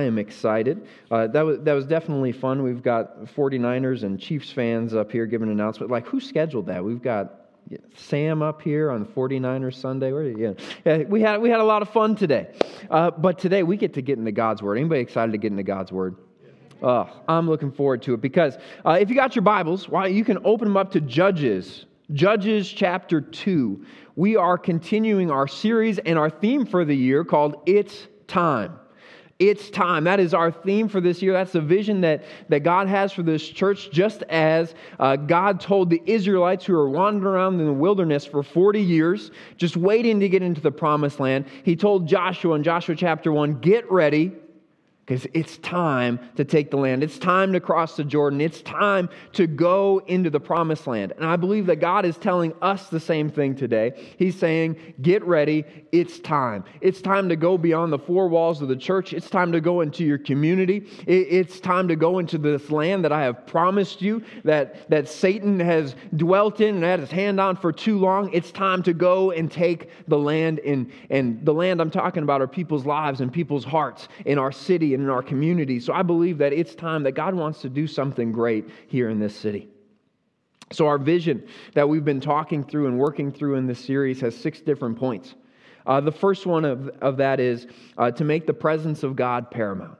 [0.00, 0.86] I am excited.
[1.10, 2.62] Uh, that, was, that was definitely fun.
[2.62, 5.90] We've got 49ers and Chiefs fans up here giving an announcement.
[5.90, 6.82] Like, who scheduled that?
[6.82, 7.50] We've got
[7.94, 10.10] Sam up here on 49ers Sunday.
[10.10, 10.52] Where, yeah.
[10.86, 12.48] yeah, we, had, we had a lot of fun today.
[12.90, 14.78] Uh, but today we get to get into God's Word.
[14.78, 16.16] Anybody excited to get into God's Word?
[16.82, 18.56] Uh, I'm looking forward to it because
[18.86, 22.70] uh, if you got your Bibles, why you can open them up to Judges, Judges
[22.70, 23.84] chapter 2.
[24.16, 28.80] We are continuing our series and our theme for the year called It's Time.
[29.40, 30.04] It's time.
[30.04, 31.32] That is our theme for this year.
[31.32, 35.88] That's the vision that, that God has for this church, just as uh, God told
[35.88, 40.28] the Israelites who were wandering around in the wilderness for 40 years, just waiting to
[40.28, 41.46] get into the promised land.
[41.64, 44.30] He told Joshua in Joshua chapter 1 get ready
[45.10, 47.02] because it's time to take the land.
[47.02, 48.40] It's time to cross the Jordan.
[48.40, 51.14] It's time to go into the promised land.
[51.16, 54.14] And I believe that God is telling us the same thing today.
[54.18, 55.64] He's saying, Get ready.
[55.90, 56.62] It's time.
[56.80, 59.12] It's time to go beyond the four walls of the church.
[59.12, 60.86] It's time to go into your community.
[61.08, 65.58] It's time to go into this land that I have promised you, that, that Satan
[65.58, 68.32] has dwelt in and had his hand on for too long.
[68.32, 70.60] It's time to go and take the land.
[70.60, 74.52] And, and the land I'm talking about are people's lives and people's hearts in our
[74.52, 75.80] city and in our community.
[75.80, 79.18] So I believe that it's time that God wants to do something great here in
[79.18, 79.68] this city.
[80.72, 84.36] So, our vision that we've been talking through and working through in this series has
[84.36, 85.34] six different points.
[85.84, 87.66] Uh, the first one of, of that is
[87.98, 89.98] uh, to make the presence of God paramount.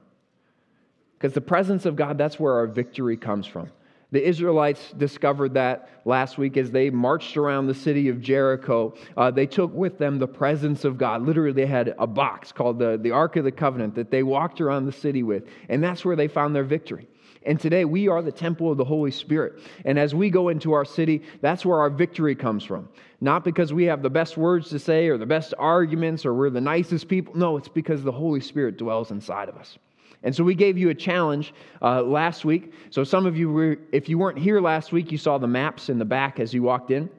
[1.17, 3.69] Because the presence of God, that's where our victory comes from.
[4.11, 8.93] The Israelites discovered that last week as they marched around the city of Jericho.
[9.15, 11.21] Uh, they took with them the presence of God.
[11.21, 14.59] Literally, they had a box called the, the Ark of the Covenant that they walked
[14.59, 17.07] around the city with, and that's where they found their victory.
[17.43, 19.61] And today we are the temple of the Holy Spirit.
[19.85, 22.89] And as we go into our city, that's where our victory comes from.
[23.19, 26.49] Not because we have the best words to say or the best arguments or we're
[26.49, 27.35] the nicest people.
[27.35, 29.79] No, it's because the Holy Spirit dwells inside of us.
[30.23, 32.73] And so we gave you a challenge uh, last week.
[32.89, 35.89] So some of you, were, if you weren't here last week, you saw the maps
[35.89, 37.09] in the back as you walked in.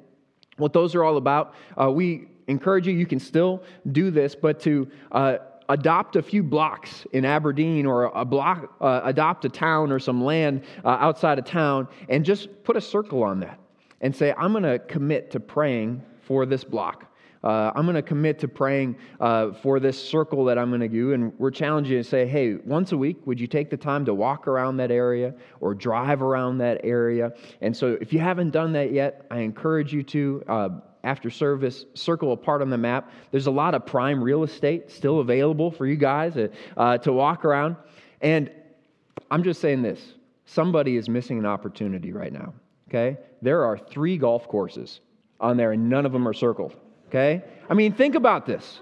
[0.56, 4.60] What those are all about, uh, we encourage you, you can still do this, but
[4.60, 5.38] to uh,
[5.68, 10.22] adopt a few blocks in Aberdeen or a block, uh, adopt a town or some
[10.22, 13.58] land uh, outside of town and just put a circle on that
[14.00, 17.11] and say, I'm going to commit to praying for this block
[17.44, 20.88] uh, I'm going to commit to praying uh, for this circle that I'm going to
[20.88, 21.12] do.
[21.12, 24.04] And we're challenging you to say, hey, once a week, would you take the time
[24.04, 27.32] to walk around that area or drive around that area?
[27.60, 30.44] And so if you haven't done that yet, I encourage you to.
[30.48, 30.68] Uh,
[31.04, 33.10] after service, circle a part on the map.
[33.32, 37.12] There's a lot of prime real estate still available for you guys to, uh, to
[37.12, 37.74] walk around.
[38.20, 38.48] And
[39.28, 40.14] I'm just saying this
[40.44, 42.54] somebody is missing an opportunity right now,
[42.88, 43.18] okay?
[43.40, 45.00] There are three golf courses
[45.40, 46.76] on there, and none of them are circled
[47.12, 47.44] okay?
[47.68, 48.80] I mean, think about this.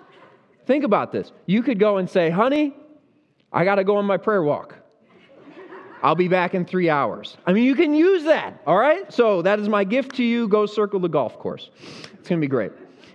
[0.66, 1.32] Think about this.
[1.46, 2.74] You could go and say, honey,
[3.52, 4.76] I got to go on my prayer walk.
[6.02, 7.36] I'll be back in three hours.
[7.44, 9.12] I mean, you can use that, all right?
[9.12, 10.48] So that is my gift to you.
[10.48, 11.70] Go circle the golf course.
[12.14, 12.72] It's going to be great.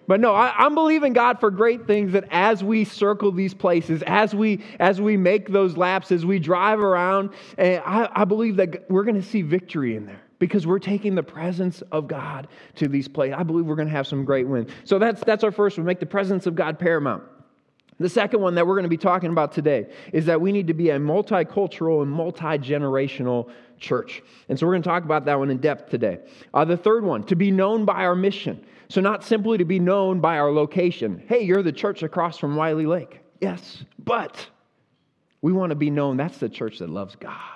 [0.08, 4.04] But no, I, am believing God for great things that as we circle these places,
[4.06, 8.58] as we as we make those laps, as we drive around, and I, I believe
[8.58, 12.48] that we're going to see victory in there because we're taking the presence of God
[12.76, 13.36] to these places.
[13.38, 14.72] I believe we're going to have some great wins.
[14.84, 17.24] So that's, that's our first one make the presence of God paramount.
[18.00, 20.68] The second one that we're going to be talking about today is that we need
[20.68, 24.22] to be a multicultural and multi generational church.
[24.50, 26.20] And so we're going to talk about that one in depth today.
[26.54, 28.66] Uh, the third one, to be known by our mission.
[28.88, 31.24] So, not simply to be known by our location.
[31.28, 33.20] Hey, you're the church across from Wylie Lake.
[33.42, 34.48] Yes, but
[35.42, 37.55] we want to be known that's the church that loves God.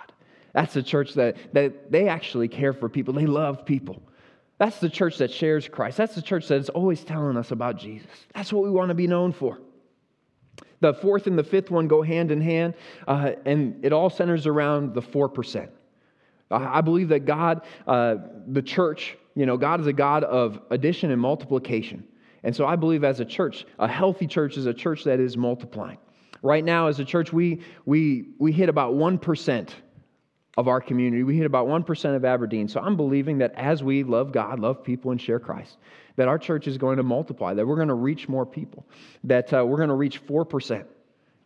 [0.53, 4.01] That's the church that, that they actually care for people, they love people.
[4.57, 5.95] That's the church that shares Christ.
[5.95, 8.09] That's the church that is always telling us about Jesus.
[8.35, 9.57] That's what we want to be known for.
[10.81, 12.73] The fourth and the fifth one go hand in hand,
[13.07, 15.69] uh, and it all centers around the 4%.
[16.51, 18.15] I believe that God, uh,
[18.47, 22.03] the church, you know, God is a God of addition and multiplication.
[22.43, 25.37] And so I believe as a church, a healthy church is a church that is
[25.37, 25.99] multiplying.
[26.41, 29.69] Right now, as a church, we, we, we hit about 1%
[30.57, 31.23] of our community.
[31.23, 32.67] We hit about 1% of Aberdeen.
[32.67, 35.77] So I'm believing that as we love God, love people, and share Christ,
[36.15, 38.85] that our church is going to multiply, that we're going to reach more people,
[39.23, 40.85] that uh, we're going to reach 4%,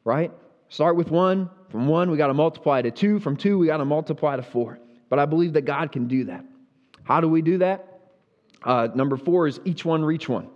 [0.04, 0.32] right?
[0.70, 1.50] Start with one.
[1.70, 3.20] From one, we got to multiply to two.
[3.20, 4.80] From two, we got to multiply to four.
[5.10, 6.44] But I believe that God can do that.
[7.04, 8.00] How do we do that?
[8.64, 10.48] Uh, number four is each one reach one.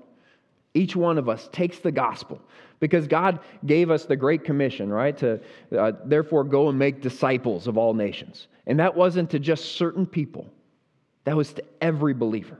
[0.77, 2.39] Each one of us takes the gospel
[2.79, 5.17] because God gave us the Great Commission, right?
[5.17, 5.39] To
[5.77, 8.47] uh, therefore go and make disciples of all nations.
[8.67, 10.47] And that wasn't to just certain people,
[11.23, 12.59] that was to every believer.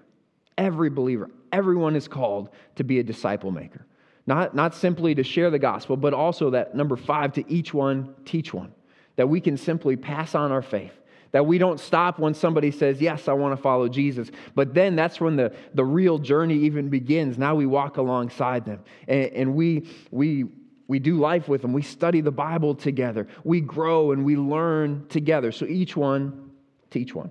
[0.58, 1.30] Every believer.
[1.52, 3.86] Everyone is called to be a disciple maker,
[4.26, 8.16] Not, not simply to share the gospel, but also that number five, to each one
[8.26, 8.74] teach one.
[9.16, 10.94] That we can simply pass on our faith.
[11.38, 14.32] That we don't stop when somebody says, Yes, I want to follow Jesus.
[14.56, 17.38] But then that's when the, the real journey even begins.
[17.38, 20.46] Now we walk alongside them and, and we, we,
[20.88, 21.74] we do life with them.
[21.74, 23.28] We study the Bible together.
[23.44, 25.52] We grow and we learn together.
[25.52, 26.50] So each one
[26.90, 27.30] teach one.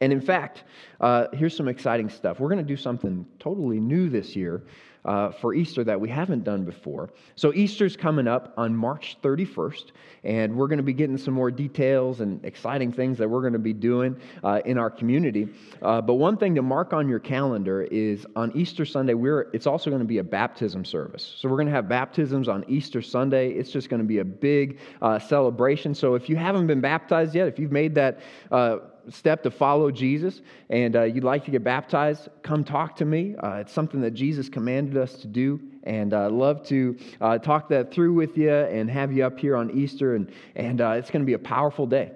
[0.00, 0.64] And in fact,
[0.98, 2.40] uh, here's some exciting stuff.
[2.40, 4.62] We're going to do something totally new this year
[5.08, 7.08] uh, for Easter that we haven't done before.
[7.34, 11.50] So, Easter's coming up on March 31st, and we're going to be getting some more
[11.50, 15.48] details and exciting things that we're going to be doing uh, in our community.
[15.80, 19.66] Uh, but one thing to mark on your calendar is on Easter Sunday, we're, it's
[19.66, 21.36] also going to be a baptism service.
[21.38, 23.52] So, we're going to have baptisms on Easter Sunday.
[23.52, 25.94] It's just going to be a big uh, celebration.
[25.94, 28.20] So, if you haven't been baptized yet, if you've made that
[28.50, 30.40] uh, step to follow Jesus
[30.70, 33.34] and uh, you'd like to get baptized, come talk to me.
[33.36, 37.38] Uh, it's something that Jesus commanded us to do, and I'd uh, love to uh,
[37.38, 40.90] talk that through with you and have you up here on Easter, and, and uh,
[40.90, 42.12] it's going to be a powerful day.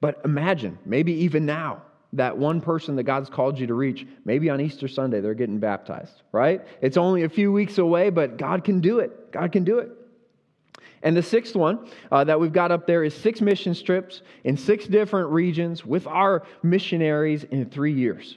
[0.00, 1.82] But imagine, maybe even now,
[2.12, 5.58] that one person that God's called you to reach, maybe on Easter Sunday, they're getting
[5.58, 6.66] baptized, right?
[6.80, 9.30] It's only a few weeks away, but God can do it.
[9.30, 9.90] God can do it.
[11.02, 14.56] And the sixth one uh, that we've got up there is six mission trips in
[14.56, 18.36] six different regions with our missionaries in three years.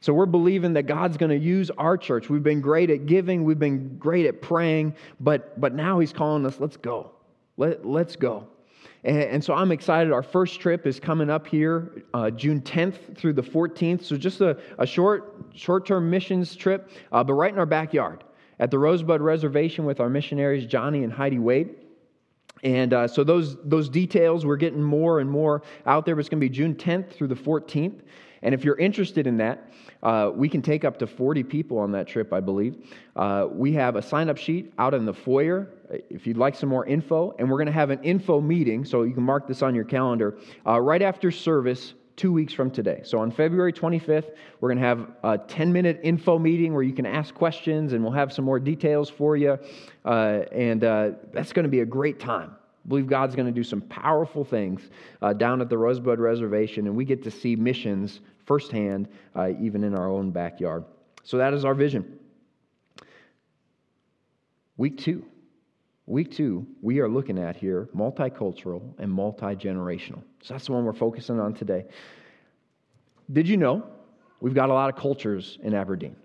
[0.00, 2.28] So we're believing that God's going to use our church.
[2.28, 6.44] We've been great at giving, we've been great at praying, but, but now He's calling
[6.44, 7.12] us, let's go.
[7.56, 8.48] Let, let's go.
[9.04, 10.12] And, and so I'm excited.
[10.12, 14.02] Our first trip is coming up here uh, June 10th through the 14th.
[14.02, 18.24] So just a, a short, short term missions trip, uh, but right in our backyard
[18.58, 21.76] at the Rosebud Reservation with our missionaries, Johnny and Heidi Wade.
[22.62, 26.14] And uh, so those, those details, we're getting more and more out there.
[26.14, 28.00] But it's going to be June 10th through the 14th.
[28.42, 29.70] And if you're interested in that,
[30.02, 32.76] uh, we can take up to 40 people on that trip, I believe.
[33.14, 35.68] Uh, we have a sign up sheet out in the foyer
[36.10, 37.34] if you'd like some more info.
[37.38, 39.84] And we're going to have an info meeting, so you can mark this on your
[39.84, 43.00] calendar, uh, right after service two weeks from today.
[43.04, 44.30] So on February 25th,
[44.60, 48.02] we're going to have a 10 minute info meeting where you can ask questions and
[48.02, 49.58] we'll have some more details for you.
[50.04, 52.50] Uh, and uh, that's going to be a great time.
[52.84, 56.86] I believe God's going to do some powerful things uh, down at the Rosebud Reservation,
[56.86, 60.84] and we get to see missions firsthand, uh, even in our own backyard.
[61.22, 62.18] So that is our vision.
[64.76, 65.24] Week two.
[66.06, 70.22] Week two, we are looking at here multicultural and multi generational.
[70.42, 71.84] So that's the one we're focusing on today.
[73.32, 73.86] Did you know
[74.40, 76.16] we've got a lot of cultures in Aberdeen?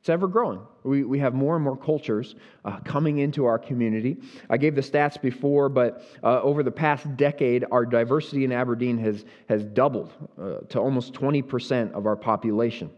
[0.00, 0.58] It's ever growing.
[0.82, 2.34] We, we have more and more cultures
[2.64, 4.16] uh, coming into our community.
[4.50, 8.98] I gave the stats before, but uh, over the past decade, our diversity in Aberdeen
[8.98, 12.90] has, has doubled uh, to almost 20% of our population.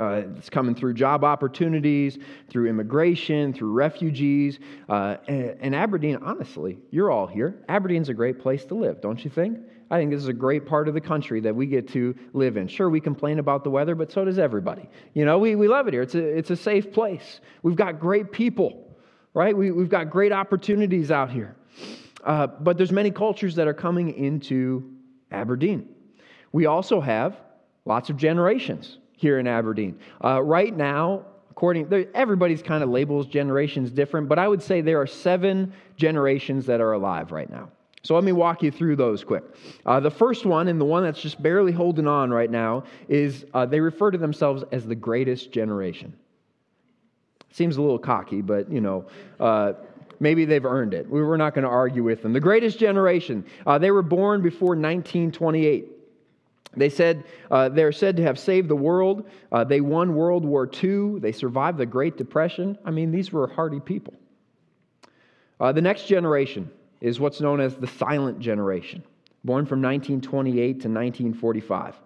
[0.00, 2.18] Uh, it's coming through job opportunities,
[2.48, 4.58] through immigration, through refugees.
[4.88, 7.62] Uh, and, and, Aberdeen, honestly, you're all here.
[7.68, 9.58] Aberdeen's a great place to live, don't you think?
[9.90, 12.56] I think this is a great part of the country that we get to live
[12.56, 12.66] in.
[12.66, 14.88] Sure, we complain about the weather, but so does everybody.
[15.12, 16.02] You know, we, we love it here.
[16.02, 17.40] It's a, it's a safe place.
[17.62, 18.96] We've got great people,
[19.34, 19.54] right?
[19.54, 21.56] We, we've got great opportunities out here.
[22.24, 24.94] Uh, but there's many cultures that are coming into
[25.30, 25.90] Aberdeen.
[26.52, 27.36] We also have
[27.84, 29.98] lots of generations here in Aberdeen.
[30.24, 34.98] Uh, right now, according everybody's kind of labels generations different, but I would say there
[34.98, 37.68] are seven generations that are alive right now.
[38.02, 39.44] So let me walk you through those quick.
[39.84, 43.44] Uh, the first one, and the one that's just barely holding on right now, is
[43.52, 46.14] uh, they refer to themselves as the greatest generation.
[47.52, 49.04] Seems a little cocky, but you know,
[49.38, 49.74] uh,
[50.18, 51.10] maybe they've earned it.
[51.10, 52.32] We were not going to argue with them.
[52.32, 53.44] The greatest generation.
[53.66, 55.99] Uh, they were born before 1928.
[56.76, 59.28] They said uh, they're said to have saved the world.
[59.50, 61.18] Uh, they won World War II.
[61.18, 62.78] They survived the Great Depression.
[62.84, 64.14] I mean, these were hardy people.
[65.58, 69.02] Uh, the next generation is what's known as the silent generation,
[69.44, 71.96] born from 1928 to 1945.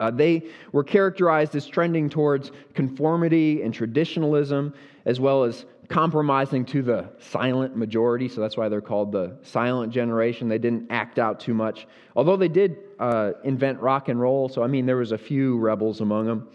[0.00, 0.42] Uh, they
[0.72, 7.76] were characterized as trending towards conformity and traditionalism, as well as compromising to the silent
[7.76, 10.48] majority, so that's why they're called the silent generation.
[10.48, 14.62] They didn't act out too much, although they did uh, invent rock and roll, so
[14.62, 16.48] I mean, there was a few rebels among them.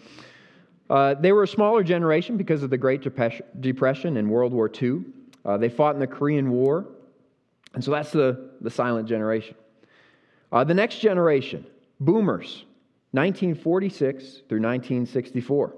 [0.89, 3.06] Uh, they were a smaller generation because of the Great
[3.60, 5.01] Depression and World War II.
[5.44, 6.86] Uh, they fought in the Korean War,
[7.74, 9.56] and so that's the, the silent generation.
[10.50, 11.66] Uh, the next generation,
[12.00, 12.63] boomers,
[13.12, 15.75] 1946 through 1964.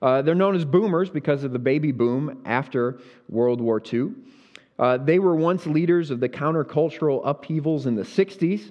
[0.00, 4.10] Uh, they're known as boomers because of the baby boom after World War II.
[4.78, 8.70] Uh, they were once leaders of the countercultural upheavals in the 60s.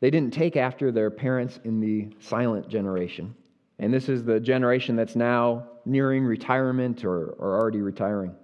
[0.00, 3.34] They didn't take after their parents in the silent generation.
[3.78, 8.34] And this is the generation that's now nearing retirement or, or already retiring.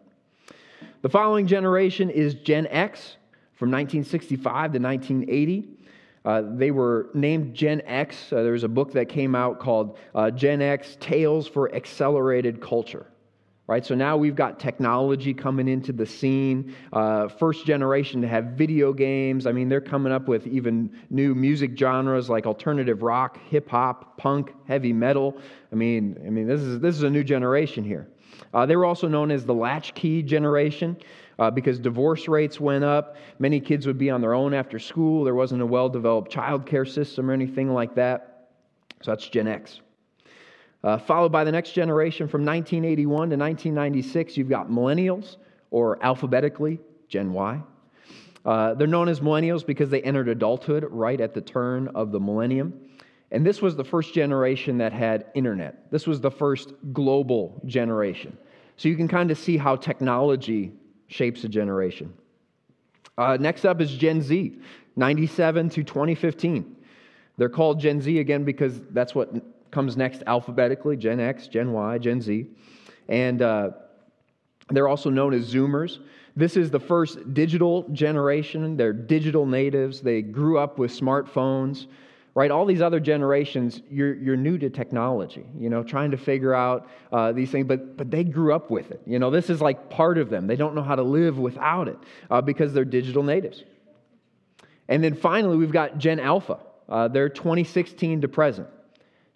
[1.02, 3.16] The following generation is Gen X
[3.54, 5.68] from 1965 to 1980.
[6.24, 8.32] Uh, they were named Gen X.
[8.32, 12.60] Uh, there was a book that came out called uh, Gen X Tales for Accelerated
[12.60, 13.06] Culture.
[13.72, 16.76] Right, so now we've got technology coming into the scene.
[16.92, 19.46] Uh, first generation to have video games.
[19.46, 24.18] I mean, they're coming up with even new music genres like alternative rock, hip hop,
[24.18, 25.38] punk, heavy metal.
[25.72, 28.08] I mean, I mean, this is this is a new generation here.
[28.52, 30.94] Uh, they were also known as the latchkey generation
[31.38, 33.16] uh, because divorce rates went up.
[33.38, 35.24] Many kids would be on their own after school.
[35.24, 38.50] There wasn't a well developed child care system or anything like that.
[39.00, 39.80] So that's Gen X.
[40.84, 45.36] Uh, followed by the next generation from 1981 to 1996, you've got millennials,
[45.70, 47.60] or alphabetically, Gen Y.
[48.44, 52.18] Uh, they're known as millennials because they entered adulthood right at the turn of the
[52.18, 52.72] millennium.
[53.30, 55.90] And this was the first generation that had internet.
[55.90, 58.36] This was the first global generation.
[58.76, 60.72] So you can kind of see how technology
[61.06, 62.12] shapes a generation.
[63.16, 64.58] Uh, next up is Gen Z,
[64.96, 66.76] 97 to 2015.
[67.36, 69.32] They're called Gen Z again because that's what
[69.72, 72.46] comes next alphabetically Gen X, Gen Y, Gen Z.
[73.08, 73.70] And uh,
[74.70, 75.98] they're also known as Zoomers.
[76.36, 78.76] This is the first digital generation.
[78.76, 80.00] They're digital natives.
[80.00, 81.86] They grew up with smartphones
[82.34, 82.50] right?
[82.50, 86.88] All these other generations, you're, you're new to technology, you know, trying to figure out
[87.12, 89.02] uh, these things, but, but they grew up with it.
[89.06, 90.46] You know, this is like part of them.
[90.46, 91.98] They don't know how to live without it
[92.30, 93.64] uh, because they're digital natives.
[94.88, 96.58] And then finally, we've got Gen Alpha.
[96.88, 98.68] Uh, they're 2016 to present.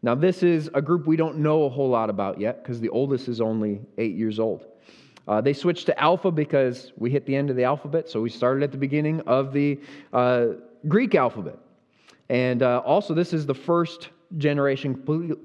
[0.02, 2.90] Now, this is a group we don't know a whole lot about yet because the
[2.90, 4.66] oldest is only eight years old.
[5.26, 8.30] Uh, they switched to Alpha because we hit the end of the alphabet, so we
[8.30, 9.80] started at the beginning of the
[10.12, 10.46] uh,
[10.86, 11.58] Greek alphabet.
[12.28, 14.94] And uh, also, this is the first generation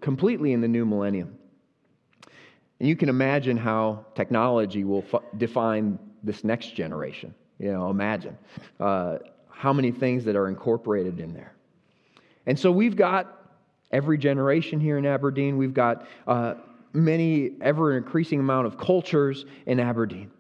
[0.02, 1.38] completely in the new millennium.
[2.80, 7.34] And you can imagine how technology will f- define this next generation.
[7.60, 8.38] You know, imagine
[8.80, 11.54] uh, how many things that are incorporated in there.
[12.48, 13.41] And so we've got
[13.92, 15.58] every generation here in Aberdeen.
[15.58, 16.56] We've got uh,
[16.94, 20.32] many, ever increasing amount of cultures in Aberdeen.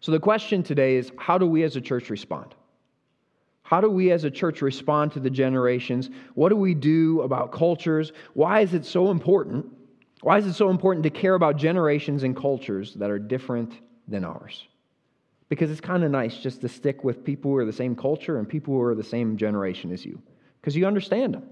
[0.00, 2.54] So the question today is how do we as a church respond?
[3.62, 6.10] How do we as a church respond to the generations?
[6.34, 8.12] What do we do about cultures?
[8.34, 9.66] Why is it so important?
[10.20, 14.24] Why is it so important to care about generations and cultures that are different than
[14.24, 14.68] ours?
[15.48, 18.38] Because it's kind of nice just to stick with people who are the same culture
[18.38, 20.20] and people who are the same generation as you,
[20.60, 21.48] because you understand them.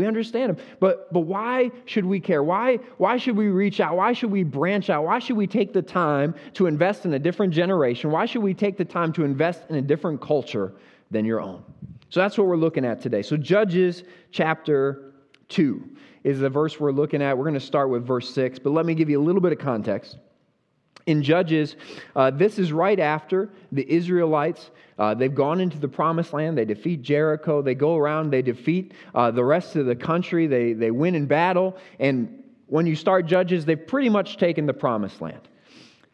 [0.00, 0.64] We understand them.
[0.80, 2.42] But, but why should we care?
[2.42, 3.96] Why, why should we reach out?
[3.96, 5.04] Why should we branch out?
[5.04, 8.10] Why should we take the time to invest in a different generation?
[8.10, 10.72] Why should we take the time to invest in a different culture
[11.10, 11.62] than your own.
[12.08, 13.22] So that's what we're looking at today.
[13.22, 15.12] So, Judges chapter
[15.48, 15.88] 2
[16.24, 17.36] is the verse we're looking at.
[17.36, 19.52] We're going to start with verse 6, but let me give you a little bit
[19.52, 20.18] of context.
[21.06, 21.76] In Judges,
[22.14, 24.70] uh, this is right after the Israelites.
[24.98, 26.58] Uh, they've gone into the promised land.
[26.58, 27.62] They defeat Jericho.
[27.62, 28.30] They go around.
[28.30, 30.46] They defeat uh, the rest of the country.
[30.46, 31.76] They, they win in battle.
[31.98, 35.40] And when you start Judges, they've pretty much taken the promised land.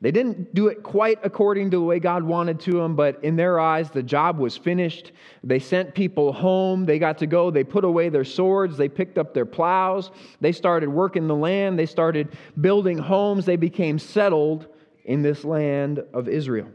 [0.02, 3.35] They didn't do it quite according to the way God wanted to them, but in
[3.35, 5.12] their eyes, the job was finished.
[5.43, 6.85] They sent people home.
[6.85, 7.50] They got to go.
[7.50, 8.76] They put away their swords.
[8.76, 10.11] They picked up their plows.
[10.43, 11.78] They started working the land.
[11.78, 13.47] They started building homes.
[13.47, 14.66] They became settled
[15.06, 16.68] in this land of Israel.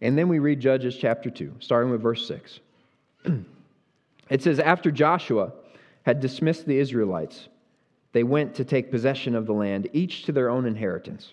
[0.00, 2.60] And then we read Judges chapter 2, starting with verse 6.
[4.30, 5.52] it says, After Joshua
[6.02, 7.48] had dismissed the Israelites,
[8.12, 11.32] they went to take possession of the land, each to their own inheritance.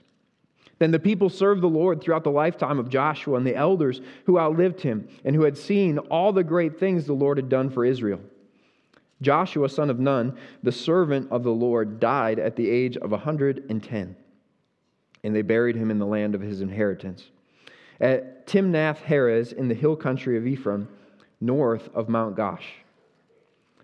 [0.79, 4.39] Then the people served the Lord throughout the lifetime of Joshua and the elders who
[4.39, 7.85] outlived him and who had seen all the great things the Lord had done for
[7.85, 8.19] Israel.
[9.21, 13.17] Joshua, son of Nun, the servant of the Lord, died at the age of a
[13.17, 14.15] 110,
[15.23, 17.29] and they buried him in the land of his inheritance.
[17.99, 20.87] At Timnath Heres in the hill country of Ephraim,
[21.39, 22.63] north of Mount Gaash.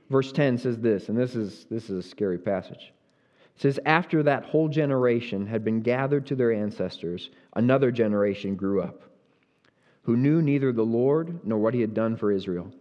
[0.09, 2.91] Verse 10 says this, and this is, this is a scary passage.
[3.55, 8.81] It says, After that whole generation had been gathered to their ancestors, another generation grew
[8.81, 9.01] up,
[10.03, 12.71] who knew neither the Lord nor what he had done for Israel.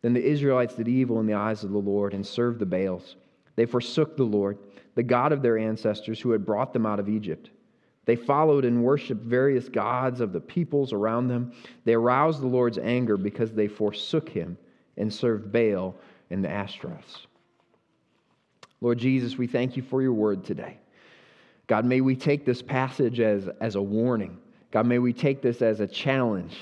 [0.00, 3.16] Then the Israelites did evil in the eyes of the Lord and served the Baals.
[3.54, 4.58] They forsook the Lord,
[4.94, 7.50] the God of their ancestors who had brought them out of Egypt.
[8.04, 11.52] They followed and worshiped various gods of the peoples around them.
[11.84, 14.58] They aroused the Lord's anger because they forsook him
[14.96, 15.94] and served Baal
[16.30, 17.26] and the Ashtoreths.
[18.80, 20.78] Lord Jesus, we thank you for your word today.
[21.68, 24.36] God, may we take this passage as, as a warning.
[24.72, 26.56] God, may we take this as a challenge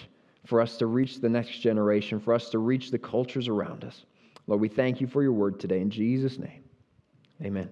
[0.46, 4.04] for us to reach the next generation, for us to reach the cultures around us.
[4.46, 5.80] Lord, we thank you for your word today.
[5.80, 6.64] In Jesus' name,
[7.42, 7.70] amen.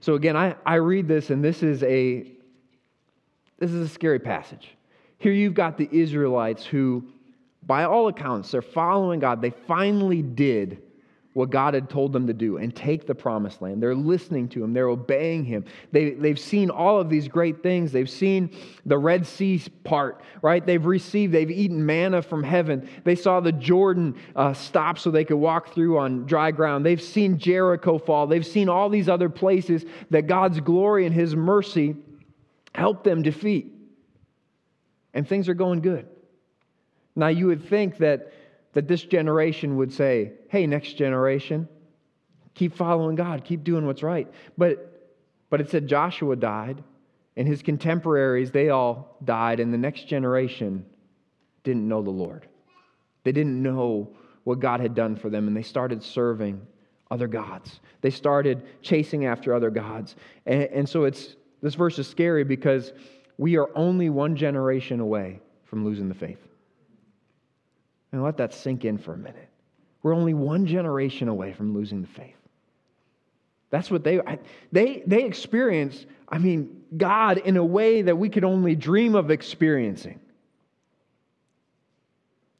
[0.00, 2.32] So again, I, I read this, and this is a
[3.58, 4.70] this is a scary passage.
[5.18, 7.04] Here you've got the Israelites who,
[7.66, 9.42] by all accounts, they're following God.
[9.42, 10.82] They finally did
[11.32, 13.80] what God had told them to do and take the promised land.
[13.80, 15.64] They're listening to Him, they're obeying Him.
[15.92, 17.92] They, they've seen all of these great things.
[17.92, 18.50] They've seen
[18.84, 20.64] the Red Sea part, right?
[20.64, 22.88] They've received, they've eaten manna from heaven.
[23.04, 26.84] They saw the Jordan uh, stop so they could walk through on dry ground.
[26.84, 28.26] They've seen Jericho fall.
[28.26, 31.94] They've seen all these other places that God's glory and His mercy
[32.74, 33.72] helped them defeat.
[35.14, 36.08] And things are going good.
[37.16, 38.32] Now, you would think that
[38.72, 41.68] that this generation would say, hey, next generation,
[42.54, 44.28] keep following God, keep doing what's right.
[44.56, 45.12] But,
[45.50, 46.82] but it said Joshua died,
[47.36, 50.84] and his contemporaries, they all died, and the next generation
[51.64, 52.46] didn't know the Lord.
[53.24, 54.10] They didn't know
[54.44, 56.66] what God had done for them, and they started serving
[57.10, 57.80] other gods.
[58.00, 60.16] They started chasing after other gods.
[60.46, 62.92] And, and so it's, this verse is scary because
[63.36, 66.38] we are only one generation away from losing the faith.
[68.12, 69.48] And let that sink in for a minute.
[70.02, 72.34] We're only one generation away from losing the faith.
[73.70, 74.20] That's what they
[74.72, 79.30] they they experienced, I mean, God in a way that we could only dream of
[79.30, 80.20] experiencing.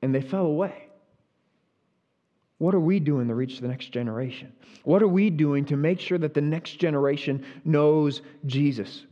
[0.02, 0.86] And they fell away.
[2.58, 4.52] What are we doing to reach the next generation?
[4.84, 9.06] What are we doing to make sure that the next generation knows Jesus?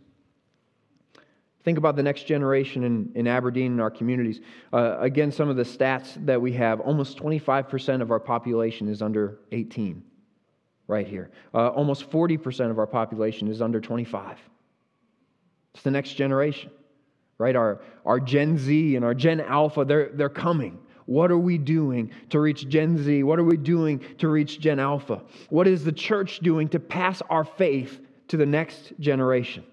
[1.69, 4.41] Think about the next generation in, in Aberdeen and our communities.
[4.73, 9.03] Uh, again, some of the stats that we have almost 25% of our population is
[9.03, 10.03] under 18,
[10.87, 11.31] right here.
[11.53, 14.39] Uh, almost 40% of our population is under 25.
[15.75, 16.71] It's the next generation,
[17.37, 17.55] right?
[17.55, 20.79] Our, our Gen Z and our Gen Alpha, they're, they're coming.
[21.05, 23.25] What are we doing to reach Gen Z?
[23.25, 25.21] What are we doing to reach Gen Alpha?
[25.51, 29.67] What is the church doing to pass our faith to the next generation?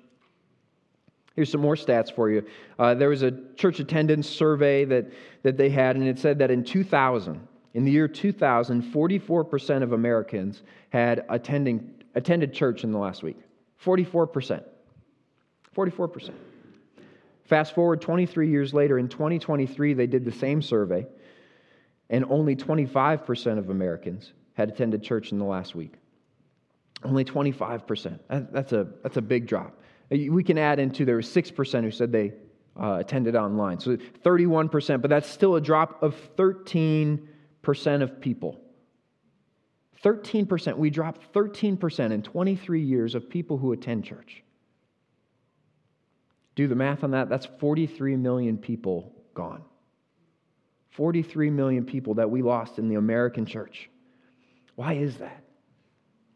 [1.35, 2.45] Here's some more stats for you.
[2.79, 5.11] Uh, there was a church attendance survey that,
[5.43, 9.91] that they had, and it said that in 2000, in the year 2000, 44% of
[9.91, 13.37] Americans had attending, attended church in the last week.
[13.83, 14.63] 44%.
[15.75, 16.31] 44%.
[17.43, 21.05] Fast forward 23 years later, in 2023, they did the same survey,
[22.09, 25.95] and only 25% of Americans had attended church in the last week.
[27.03, 28.19] Only 25%.
[28.51, 29.77] That's a, that's a big drop.
[30.09, 32.33] We can add into there was 6% who said they
[32.79, 33.79] uh, attended online.
[33.79, 37.19] So 31%, but that's still a drop of 13%
[38.01, 38.59] of people.
[40.03, 40.77] 13%.
[40.77, 44.43] We dropped 13% in 23 years of people who attend church.
[46.55, 47.27] Do the math on that.
[47.27, 49.63] That's 43 million people gone.
[50.91, 53.89] 43 million people that we lost in the American church.
[54.75, 55.43] Why is that?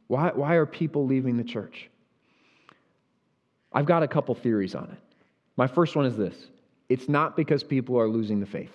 [0.07, 1.89] Why, why are people leaving the church?
[3.71, 4.97] I've got a couple theories on it.
[5.57, 6.35] My first one is this
[6.89, 8.71] it's not because people are losing the faith.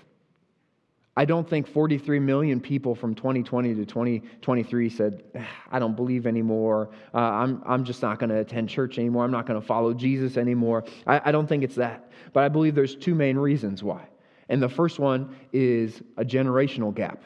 [1.17, 5.23] I don't think 43 million people from 2020 to 2023 said,
[5.71, 6.91] I don't believe anymore.
[7.13, 9.25] Uh, I'm, I'm just not going to attend church anymore.
[9.25, 10.85] I'm not going to follow Jesus anymore.
[11.07, 12.11] I, I don't think it's that.
[12.33, 14.09] But I believe there's two main reasons why.
[14.49, 17.23] And the first one is a generational gap.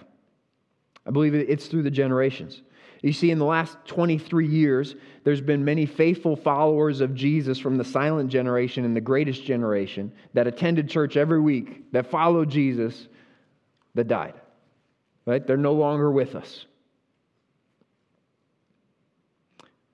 [1.07, 2.61] I believe it's through the generations.
[3.02, 7.76] You see, in the last 23 years, there's been many faithful followers of Jesus from
[7.76, 13.06] the silent generation and the greatest generation that attended church every week, that followed Jesus,
[13.94, 14.34] that died.
[15.26, 15.46] Right?
[15.46, 16.66] They're no longer with us.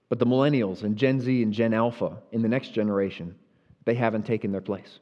[0.09, 3.35] But the millennials and Gen Z and Gen Alpha in the next generation,
[3.85, 5.01] they haven't taken their place.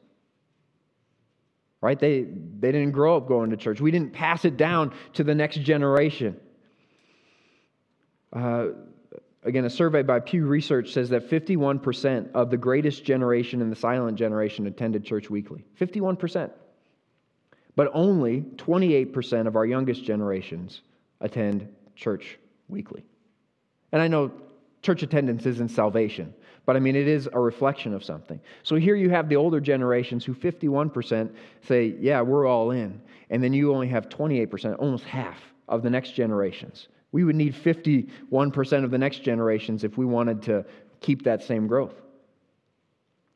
[1.81, 1.99] Right?
[1.99, 3.79] They, they didn't grow up going to church.
[3.79, 6.39] We didn't pass it down to the next generation.
[8.33, 8.69] Uh,
[9.43, 13.75] again, a survey by Pew Research says that 51% of the greatest generation and the
[13.75, 15.63] silent generation attended church weekly.
[15.79, 16.51] 51%.
[17.75, 20.81] But only 28% of our youngest generations
[21.21, 23.03] attend church weekly.
[23.91, 24.31] And I know
[24.81, 26.33] church attendance isn't salvation,
[26.65, 28.39] but I mean, it is a reflection of something.
[28.63, 31.29] So here you have the older generations who 51%
[31.61, 33.01] say, Yeah, we're all in.
[33.29, 37.53] And then you only have 28%, almost half of the next generations we would need
[37.53, 40.65] 51% of the next generations if we wanted to
[40.99, 42.01] keep that same growth.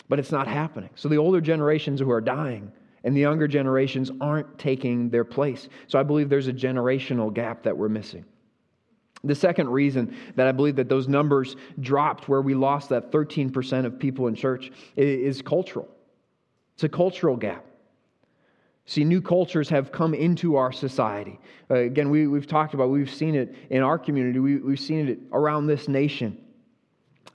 [0.09, 0.89] But it's not happening.
[0.95, 2.71] So the older generations who are dying
[3.03, 5.69] and the younger generations aren't taking their place.
[5.87, 8.25] So I believe there's a generational gap that we're missing.
[9.23, 13.85] The second reason that I believe that those numbers dropped, where we lost that 13%
[13.85, 15.87] of people in church, is cultural.
[16.73, 17.65] It's a cultural gap.
[18.87, 21.39] See, new cultures have come into our society.
[21.69, 25.09] Uh, again, we, we've talked about, we've seen it in our community, we, we've seen
[25.09, 26.37] it around this nation.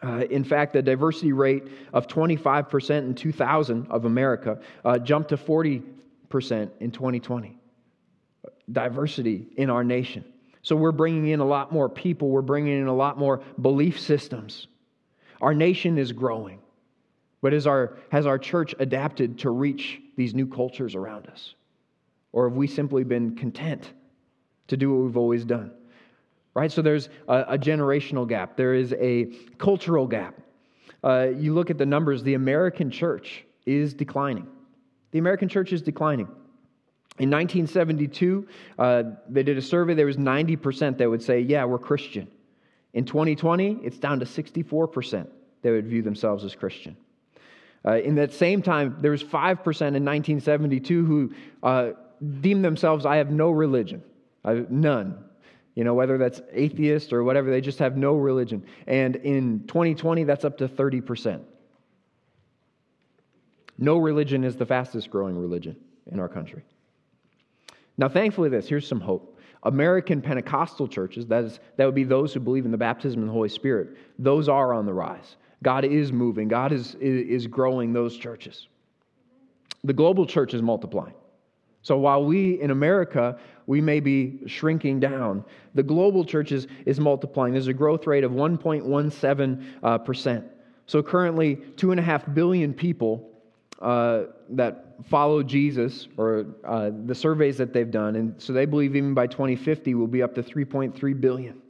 [0.03, 5.37] Uh, in fact, the diversity rate of 25% in 2000 of America uh, jumped to
[5.37, 5.83] 40%
[6.81, 7.59] in 2020.
[8.73, 10.25] Diversity in our nation.
[10.63, 14.01] So we're bringing in a lot more people, we're bringing in a lot more belief
[14.01, 14.69] systems.
[15.43, 16.62] Our nation is growing.
[17.43, 21.55] But is our, has our church adapted to reach these new cultures around us?
[22.33, 23.93] Or have we simply been content
[24.69, 25.73] to do what we've always done?
[26.55, 26.71] Right?
[26.73, 29.27] So there's a, a generational gap, there is a
[29.59, 30.41] cultural gap.
[31.05, 34.47] Uh, you look at the numbers, the American church is declining.
[35.11, 36.29] The American church is declining.
[37.19, 38.47] In 1972,
[38.79, 42.29] uh, they did a survey, there was 90% that would say, Yeah, we're Christian.
[42.95, 45.27] In 2020, it's down to 64%
[45.63, 46.97] that would view themselves as Christian.
[47.85, 51.91] Uh, in that same time, there was 5% in 1972 who uh,
[52.41, 54.03] deemed themselves, I have no religion,
[54.45, 55.25] I none.
[55.75, 58.65] You know, whether that's atheist or whatever, they just have no religion.
[58.87, 61.41] And in 2020, that's up to 30%.
[63.79, 65.77] No religion is the fastest growing religion
[66.11, 66.63] in our country.
[67.97, 69.39] Now, thankfully, this here's some hope.
[69.65, 73.27] American Pentecostal churches, that, is, that would be those who believe in the baptism of
[73.27, 75.37] the Holy Spirit, those are on the rise.
[75.63, 78.69] God is moving, God is, is growing those churches.
[79.85, 81.15] The global church is multiplying.
[81.83, 85.45] So while we in America, we may be shrinking down,
[85.75, 87.53] the global church is, is multiplying.
[87.53, 89.65] There's a growth rate of 1.17%.
[89.83, 89.99] Uh,
[90.87, 93.31] so currently, 2.5 billion people
[93.81, 98.95] uh, that follow Jesus, or uh, the surveys that they've done, and so they believe
[98.95, 101.62] even by 2050 we'll be up to 3.3 billion.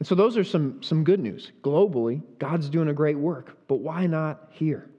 [0.00, 1.52] And so those are some, some good news.
[1.62, 4.90] Globally, God's doing a great work, but why not here?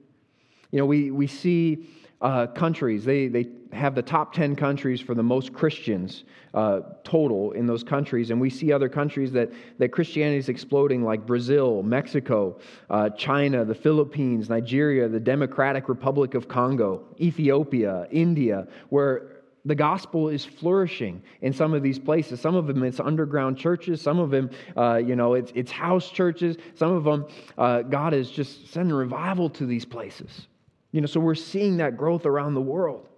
[0.70, 1.88] You know, we, we see
[2.22, 6.22] uh, countries, they, they have the top 10 countries for the most Christians
[6.54, 8.30] uh, total in those countries.
[8.30, 13.64] And we see other countries that, that Christianity is exploding, like Brazil, Mexico, uh, China,
[13.64, 21.22] the Philippines, Nigeria, the Democratic Republic of Congo, Ethiopia, India, where the gospel is flourishing
[21.40, 22.40] in some of these places.
[22.40, 24.00] Some of them, it's underground churches.
[24.00, 26.56] Some of them, uh, you know, it's, it's house churches.
[26.74, 30.48] Some of them, uh, God is just sending revival to these places.
[30.90, 33.08] You know, so we're seeing that growth around the world.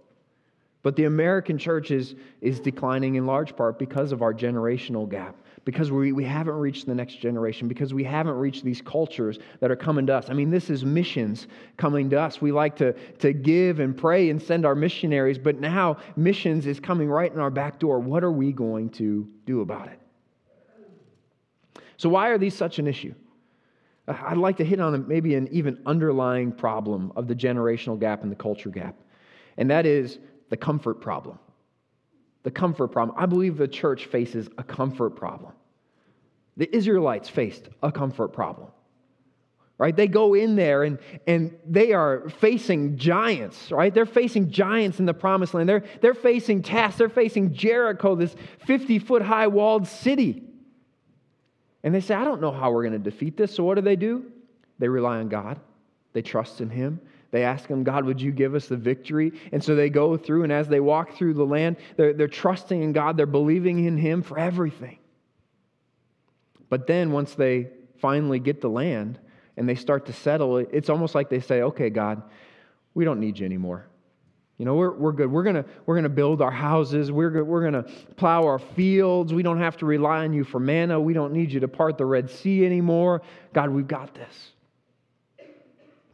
[0.82, 5.34] But the American church is, is declining in large part because of our generational gap
[5.64, 9.70] because we, we haven't reached the next generation, because we haven't reached these cultures that
[9.70, 10.28] are coming to us.
[10.28, 11.46] I mean, this is missions
[11.76, 12.40] coming to us.
[12.40, 16.78] We like to, to give and pray and send our missionaries, but now missions is
[16.80, 17.98] coming right in our back door.
[17.98, 19.98] What are we going to do about it?
[21.96, 23.14] So, why are these such an issue?
[24.06, 28.22] Uh, I'd like to hit on maybe an even underlying problem of the generational gap
[28.22, 28.96] and the culture gap,
[29.56, 30.18] and that is
[30.50, 31.38] the comfort problem
[32.44, 33.16] the comfort problem.
[33.18, 35.52] I believe the church faces a comfort problem.
[36.56, 38.68] The Israelites faced a comfort problem.
[39.76, 39.96] Right?
[39.96, 43.92] They go in there and, and they are facing giants, right?
[43.92, 45.68] They're facing giants in the promised land.
[45.68, 46.98] They're, they're facing tasks.
[46.98, 50.44] They're facing Jericho, this 50 foot high walled city.
[51.82, 53.52] And they say, I don't know how we're going to defeat this.
[53.52, 54.30] So what do they do?
[54.78, 55.58] They rely on God,
[56.12, 57.00] they trust in Him,
[57.34, 59.32] they ask him, God, would you give us the victory?
[59.50, 62.80] And so they go through, and as they walk through the land, they're, they're trusting
[62.80, 64.98] in God, they're believing in Him for everything.
[66.68, 69.18] But then once they finally get the land
[69.56, 72.22] and they start to settle, it's almost like they say, okay, God,
[72.94, 73.88] we don't need you anymore.
[74.56, 75.28] You know, we're, we're good.
[75.28, 77.10] We're going we're gonna build our houses.
[77.10, 79.34] We're, we're going to plow our fields.
[79.34, 81.00] We don't have to rely on you for manna.
[81.00, 83.22] We don't need you to part the Red Sea anymore.
[83.52, 84.53] God, we've got this.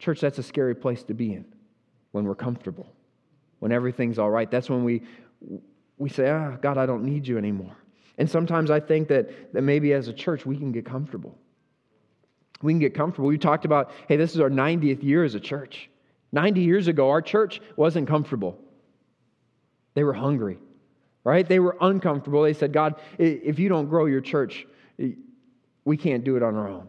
[0.01, 1.45] Church, that's a scary place to be in
[2.13, 2.93] when we're comfortable,
[3.61, 4.51] when everything's all right.
[4.51, 5.03] That's when we,
[5.99, 7.77] we say, ah, God, I don't need you anymore.
[8.19, 11.39] And sometimes I think that, that maybe as a church, we can get comfortable.
[12.63, 13.29] We can get comfortable.
[13.29, 15.89] We talked about, hey, this is our 90th year as a church.
[16.33, 18.59] 90 years ago, our church wasn't comfortable.
[19.95, 20.59] They were hungry,
[21.25, 21.47] right?
[21.47, 22.43] They were uncomfortable.
[22.43, 24.67] They said, God, if you don't grow your church,
[25.85, 26.89] we can't do it on our own.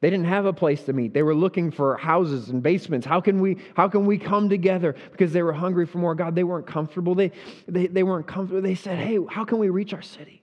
[0.00, 1.12] They didn't have a place to meet.
[1.12, 3.06] They were looking for houses and basements.
[3.06, 4.94] How can we, how can we come together?
[5.10, 6.34] Because they were hungry for more God.
[6.34, 7.14] They weren't comfortable.
[7.14, 7.32] They,
[7.68, 8.62] they, they weren't comfortable.
[8.62, 10.42] They said, hey, how can we reach our city?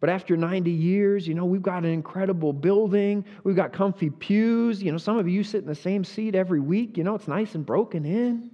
[0.00, 3.24] But after 90 years, you know, we've got an incredible building.
[3.44, 4.82] We've got comfy pews.
[4.82, 6.96] You know, some of you sit in the same seat every week.
[6.96, 8.50] You know, it's nice and broken in.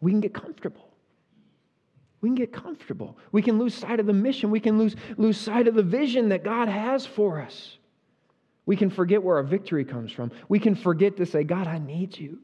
[0.00, 0.83] We can get comfortable
[2.24, 3.18] we can get comfortable.
[3.32, 4.50] We can lose sight of the mission.
[4.50, 7.76] We can lose, lose sight of the vision that God has for us.
[8.64, 10.32] We can forget where our victory comes from.
[10.48, 12.38] We can forget to say, God, I need you.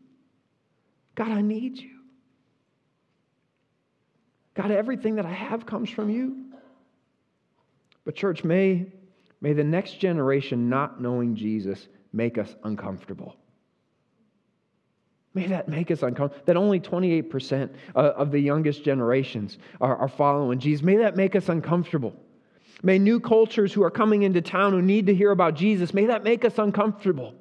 [1.14, 1.98] God, I need you.
[4.52, 6.44] God, everything that I have comes from you.
[8.04, 8.84] But, church, may,
[9.40, 13.34] may the next generation not knowing Jesus make us uncomfortable.
[15.32, 16.44] May that make us uncomfortable.
[16.46, 20.82] That only 28% uh, of the youngest generations are, are following Jesus.
[20.82, 22.14] May that make us uncomfortable.
[22.82, 26.06] May new cultures who are coming into town who need to hear about Jesus, may
[26.06, 27.34] that make us uncomfortable.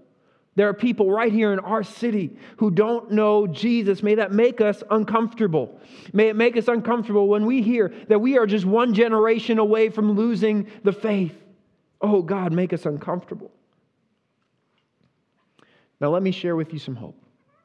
[0.55, 4.03] There are people right here in our city who don't know Jesus.
[4.03, 5.79] May that make us uncomfortable.
[6.11, 9.89] May it make us uncomfortable when we hear that we are just one generation away
[9.89, 11.33] from losing the faith.
[12.01, 13.51] Oh, God, make us uncomfortable.
[16.01, 17.15] Now, let me share with you some hope.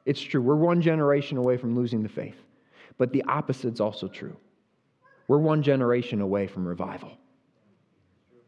[0.05, 2.37] It's true, we're one generation away from losing the faith,
[2.97, 4.35] but the opposite's also true.
[5.27, 7.17] We're one generation away from revival.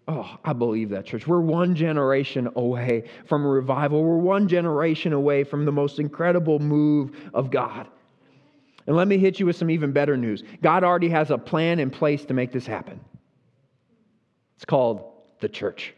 [0.07, 1.27] Oh, I believe that, church.
[1.27, 4.03] We're one generation away from revival.
[4.03, 7.87] We're one generation away from the most incredible move of God.
[8.85, 11.79] And let me hit you with some even better news God already has a plan
[11.79, 13.01] in place to make this happen.
[14.55, 15.93] It's called the church.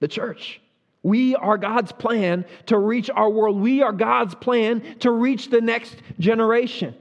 [0.00, 0.61] The church.
[1.02, 3.60] We are God's plan to reach our world.
[3.60, 6.94] We are God's plan to reach the next generation.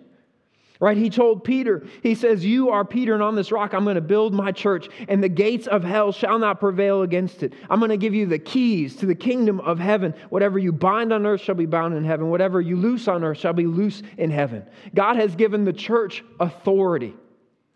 [0.79, 0.97] Right?
[0.97, 4.01] He told Peter, He says, You are Peter, and on this rock I'm going to
[4.01, 7.53] build my church, and the gates of hell shall not prevail against it.
[7.69, 10.15] I'm going to give you the keys to the kingdom of heaven.
[10.29, 12.31] Whatever you bind on earth shall be bound in heaven.
[12.31, 14.65] Whatever you loose on earth shall be loose in heaven.
[14.95, 17.13] God has given the church authority.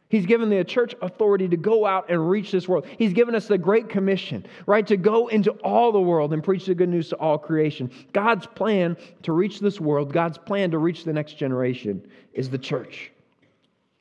[0.10, 2.86] He's given the church authority to go out and reach this world.
[2.98, 4.86] He's given us the Great Commission, right?
[4.88, 7.91] To go into all the world and preach the good news to all creation.
[8.13, 12.58] God's plan to reach this world, God's plan to reach the next generation is the
[12.58, 13.12] church.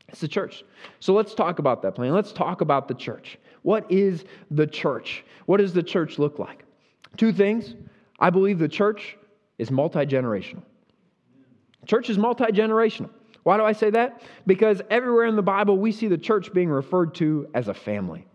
[0.09, 0.62] It's the church.
[1.01, 2.12] So let's talk about that plan.
[2.12, 3.38] Let's talk about the church.
[3.62, 5.25] What is the church?
[5.47, 6.64] What does the church look like?
[7.17, 7.75] Two things.
[8.21, 9.17] I believe the church
[9.59, 10.62] is multi generational.
[11.87, 13.11] Church is multi generational.
[13.44, 14.22] Why do I say that?
[14.46, 18.26] Because everywhere in the Bible, we see the church being referred to as a family.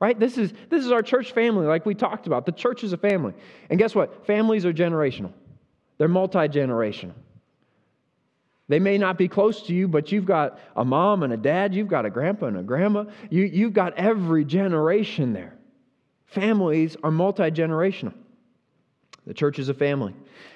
[0.00, 0.18] Right?
[0.18, 2.44] This is, this is our church family, like we talked about.
[2.44, 3.32] The church is a family.
[3.70, 4.26] And guess what?
[4.26, 5.32] Families are generational,
[5.96, 7.14] they're multi generational.
[8.68, 11.74] They may not be close to you, but you've got a mom and a dad,
[11.74, 15.54] you've got a grandpa and a grandma, you, you've got every generation there.
[16.26, 18.12] Families are multi generational.
[19.28, 20.14] The church is a family.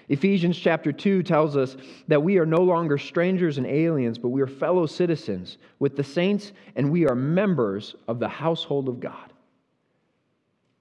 [0.08, 1.76] Ephesians chapter 2 tells us
[2.08, 6.02] that we are no longer strangers and aliens, but we are fellow citizens with the
[6.02, 9.34] saints, and we are members of the household of God.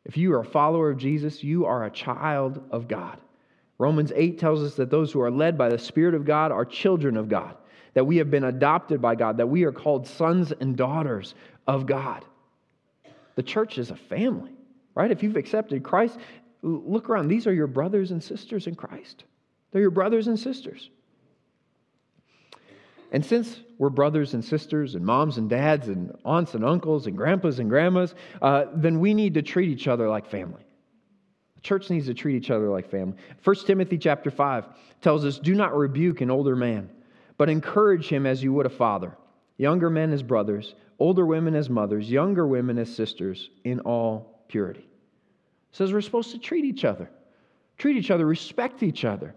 [0.06, 3.20] If you are a follower of Jesus, you are a child of God.
[3.78, 6.64] Romans 8 tells us that those who are led by the Spirit of God are
[6.64, 7.58] children of God,
[7.94, 11.36] that we have been adopted by God, that we are called sons and daughters
[11.68, 12.24] of God.
[13.36, 14.52] The church is a family,
[14.96, 15.12] right?
[15.12, 16.18] If you've accepted Christ,
[16.62, 17.28] Look around.
[17.28, 19.24] These are your brothers and sisters in Christ.
[19.72, 20.90] They're your brothers and sisters.
[23.12, 27.18] And since we're brothers and sisters, and moms and dads, and aunts and uncles, and
[27.18, 30.64] grandpas and grandmas, uh, then we need to treat each other like family.
[31.56, 33.18] The church needs to treat each other like family.
[33.44, 34.66] 1 Timothy chapter 5
[35.02, 36.90] tells us do not rebuke an older man,
[37.38, 39.18] but encourage him as you would a father,
[39.58, 44.91] younger men as brothers, older women as mothers, younger women as sisters, in all purity
[45.72, 47.10] says we're supposed to treat each other,
[47.78, 49.36] treat each other, respect each other,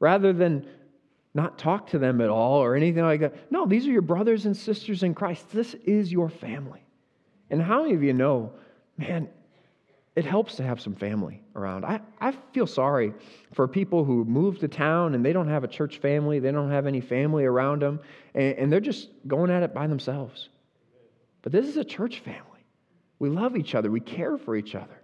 [0.00, 0.66] rather than
[1.34, 3.52] not talk to them at all or anything like that.
[3.52, 5.50] No, these are your brothers and sisters in Christ.
[5.50, 6.82] This is your family.
[7.50, 8.52] And how many of you know,
[8.96, 9.28] man,
[10.16, 11.84] it helps to have some family around.
[11.84, 13.12] I, I feel sorry
[13.52, 16.70] for people who move to town and they don't have a church family, they don't
[16.70, 18.00] have any family around them,
[18.34, 20.48] and, and they're just going at it by themselves.
[21.42, 22.40] But this is a church family.
[23.18, 25.02] We love each other, we care for each other.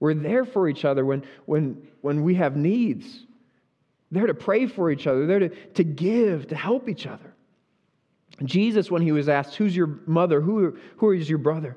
[0.00, 3.24] We're there for each other when, when, when we have needs.
[4.10, 7.34] There to pray for each other, there to, to give, to help each other.
[8.44, 10.40] Jesus, when he was asked, Who's your mother?
[10.40, 11.76] Who, who is your brother?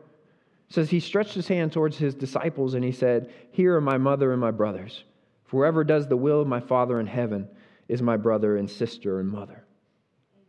[0.70, 4.32] says he stretched his hand towards his disciples and he said, Here are my mother
[4.32, 5.04] and my brothers.
[5.46, 7.48] For whoever does the will of my Father in heaven
[7.88, 9.64] is my brother and sister and mother.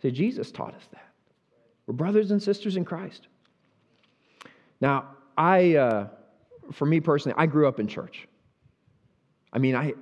[0.02, 1.08] See, Jesus taught us that.
[1.86, 3.28] We're brothers and sisters in Christ.
[4.80, 6.08] Now, I, uh,
[6.72, 8.28] for me personally, I grew up in church.
[9.52, 9.94] I mean, I,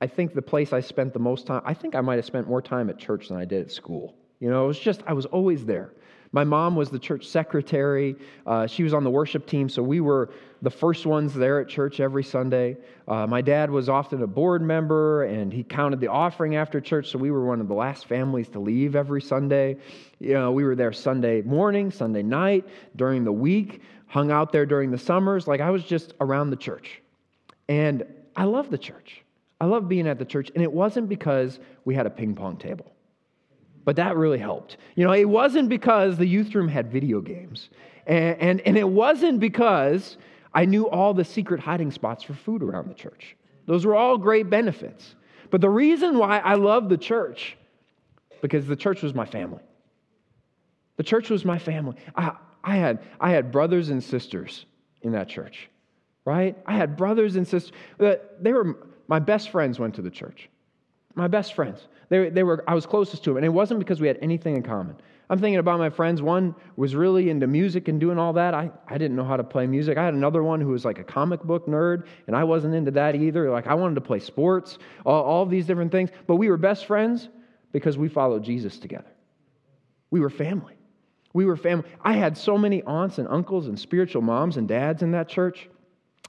[0.00, 2.46] I think the place I spent the most time, I think I might have spent
[2.48, 4.14] more time at church than I did at school.
[4.40, 5.92] You know, it was just, I was always there.
[6.32, 8.16] My mom was the church secretary.
[8.46, 10.30] Uh, she was on the worship team, so we were
[10.62, 12.76] the first ones there at church every Sunday.
[13.06, 17.10] Uh, my dad was often a board member, and he counted the offering after church,
[17.10, 19.76] so we were one of the last families to leave every Sunday.
[20.18, 23.82] You know, we were there Sunday morning, Sunday night, during the week.
[24.06, 25.46] hung out there during the summers.
[25.46, 27.02] Like I was just around the church.
[27.68, 28.04] And
[28.36, 29.22] I love the church.
[29.60, 30.50] I love being at the church.
[30.54, 32.92] And it wasn't because we had a ping pong table,
[33.86, 34.76] but that really helped.
[34.96, 37.70] You know, it wasn't because the youth room had video games.
[38.06, 40.18] And, and, and it wasn't because
[40.52, 43.36] I knew all the secret hiding spots for food around the church.
[43.66, 45.14] Those were all great benefits.
[45.50, 47.56] But the reason why I love the church,
[48.42, 49.62] because the church was my family.
[50.96, 51.96] The church was my family.
[52.16, 52.32] I,
[52.64, 54.66] I, had, I had brothers and sisters
[55.02, 55.68] in that church,
[56.24, 56.56] right?
[56.66, 57.72] I had brothers and sisters.
[58.00, 60.48] Uh, they were, my best friends went to the church.
[61.16, 61.88] My best friends.
[62.08, 63.38] They, they were, I was closest to them.
[63.38, 64.96] And it wasn't because we had anything in common.
[65.28, 66.22] I'm thinking about my friends.
[66.22, 68.54] One was really into music and doing all that.
[68.54, 69.98] I, I didn't know how to play music.
[69.98, 72.92] I had another one who was like a comic book nerd, and I wasn't into
[72.92, 73.50] that either.
[73.50, 76.10] Like, I wanted to play sports, all, all these different things.
[76.28, 77.28] But we were best friends
[77.72, 79.10] because we followed Jesus together.
[80.12, 80.74] We were family.
[81.32, 81.88] We were family.
[82.02, 85.68] I had so many aunts and uncles and spiritual moms and dads in that church.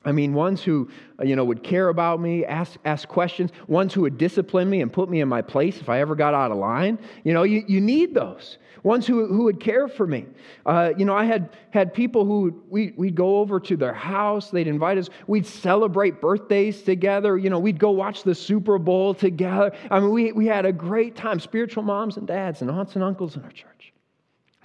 [0.05, 0.89] I mean, ones who,
[1.21, 4.93] you know, would care about me, ask, ask questions, ones who would discipline me and
[4.93, 6.97] put me in my place if I ever got out of line.
[7.25, 8.57] You know, you, you need those.
[8.83, 10.27] Ones who, who would care for me.
[10.65, 14.49] Uh, you know, I had, had people who, we, we'd go over to their house,
[14.49, 19.13] they'd invite us, we'd celebrate birthdays together, you know, we'd go watch the Super Bowl
[19.13, 19.73] together.
[19.91, 23.03] I mean, we, we had a great time, spiritual moms and dads and aunts and
[23.03, 23.76] uncles in our church,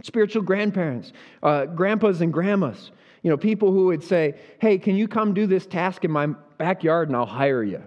[0.03, 1.13] spiritual grandparents,
[1.43, 2.91] uh, grandpas and grandmas.
[3.23, 6.27] You know, people who would say, Hey, can you come do this task in my
[6.59, 7.83] backyard and I'll hire you?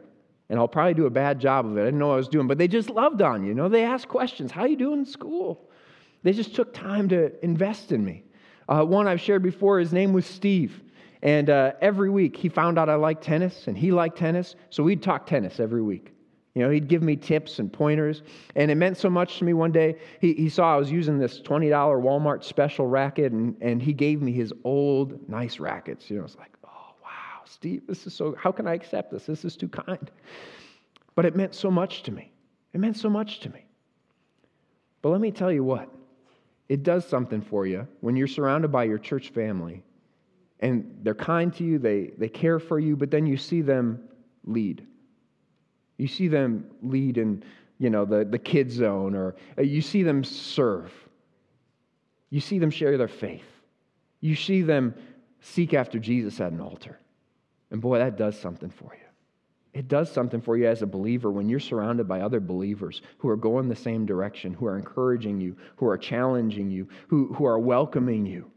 [0.49, 1.82] And I'll probably do a bad job of it.
[1.82, 3.49] I didn't know what I was doing, but they just loved on you.
[3.49, 4.51] You know, they asked questions.
[4.51, 5.69] How you doing in school?
[6.23, 8.23] They just took time to invest in me.
[8.67, 10.82] Uh, one I've shared before, his name was Steve.
[11.21, 14.56] And uh, every week he found out I liked tennis and he liked tennis.
[14.69, 16.14] So we'd talk tennis every week.
[16.56, 18.24] You know, he'd give me tips and pointers.
[18.56, 19.98] And it meant so much to me one day.
[20.22, 24.22] He, he saw I was using this $20 Walmart special racket, and, and he gave
[24.22, 26.10] me his old, nice rackets.
[26.10, 29.26] You know, it's like, oh, wow, Steve, this is so, how can I accept this?
[29.26, 30.10] This is too kind.
[31.13, 32.32] But it meant so much to me.
[32.74, 33.65] It meant so much to me.
[35.02, 35.94] But let me tell you what,
[36.70, 39.84] it does something for you when you're surrounded by your church family
[40.62, 44.00] and they're kind to you, they, they care for you, but then you see them
[44.46, 44.88] lead
[45.97, 47.43] you see them lead in,
[47.79, 50.91] you know, the, the kid zone, or uh, you see them serve.
[52.29, 53.45] You see them share their faith.
[54.21, 54.95] You see them
[55.41, 56.99] seek after Jesus at an altar.
[57.71, 59.05] And boy, that does something for you.
[59.73, 63.27] It does something for you as a believer when you're surrounded by other believers who
[63.27, 67.45] are going the same direction, who are encouraging you, who are challenging you, who, who
[67.45, 68.49] are welcoming you.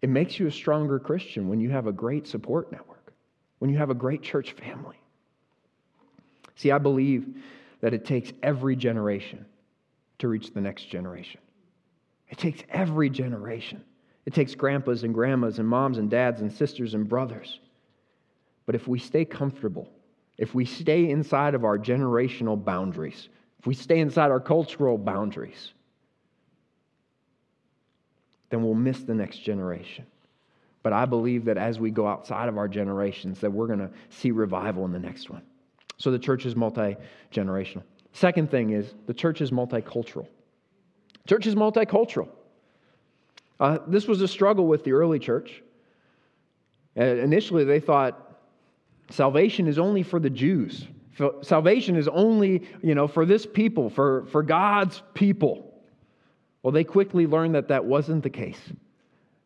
[0.00, 3.12] It makes you a stronger Christian when you have a great support network,
[3.58, 5.01] when you have a great church family.
[6.62, 7.26] See, I believe
[7.80, 9.44] that it takes every generation
[10.18, 11.40] to reach the next generation.
[12.28, 13.82] It takes every generation.
[14.26, 17.58] It takes grandpas and grandmas and moms and dads and sisters and brothers.
[18.64, 19.88] But if we stay comfortable,
[20.38, 25.72] if we stay inside of our generational boundaries, if we stay inside our cultural boundaries,
[28.50, 30.06] then we'll miss the next generation.
[30.84, 33.90] But I believe that as we go outside of our generations, that we're going to
[34.10, 35.42] see revival in the next one.
[36.02, 36.96] So the church is multi
[37.32, 37.84] generational.
[38.12, 40.26] Second thing is the church is multicultural.
[41.28, 42.28] Church is multicultural.
[43.60, 45.62] Uh, this was a struggle with the early church.
[46.98, 48.40] Uh, initially, they thought
[49.10, 50.88] salvation is only for the Jews.
[51.42, 55.72] Salvation is only, you know, for this people, for, for God's people.
[56.64, 58.58] Well, they quickly learned that that wasn't the case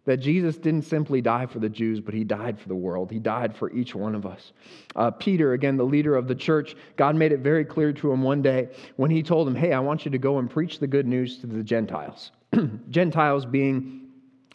[0.07, 3.11] that Jesus didn't simply die for the Jews, but he died for the world.
[3.11, 4.53] He died for each one of us.
[4.95, 8.23] Uh, Peter, again, the leader of the church, God made it very clear to him
[8.23, 10.87] one day when he told him, Hey, I want you to go and preach the
[10.87, 12.31] good news to the Gentiles.
[12.91, 14.09] Gentiles being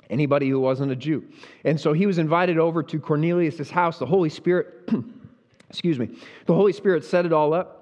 [0.09, 1.23] anybody who wasn't a Jew.
[1.65, 3.99] And so he was invited over to Cornelius' house.
[3.99, 4.89] The Holy Spirit,
[5.69, 6.09] excuse me,
[6.45, 7.80] the Holy Spirit set it all up.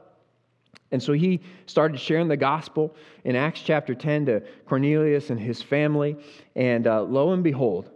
[0.92, 5.62] And so he started sharing the gospel in Acts chapter 10 to Cornelius and his
[5.62, 6.18] family.
[6.56, 7.92] And uh, lo and behold,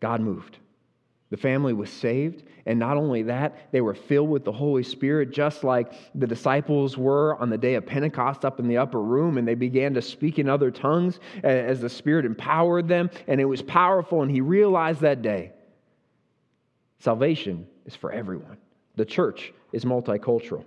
[0.00, 0.58] God moved.
[1.30, 2.44] The family was saved.
[2.66, 6.96] And not only that, they were filled with the Holy Spirit, just like the disciples
[6.96, 9.38] were on the day of Pentecost up in the upper room.
[9.38, 13.10] And they began to speak in other tongues as the Spirit empowered them.
[13.26, 14.22] And it was powerful.
[14.22, 15.52] And he realized that day
[16.98, 18.58] salvation is for everyone,
[18.94, 20.64] the church is multicultural.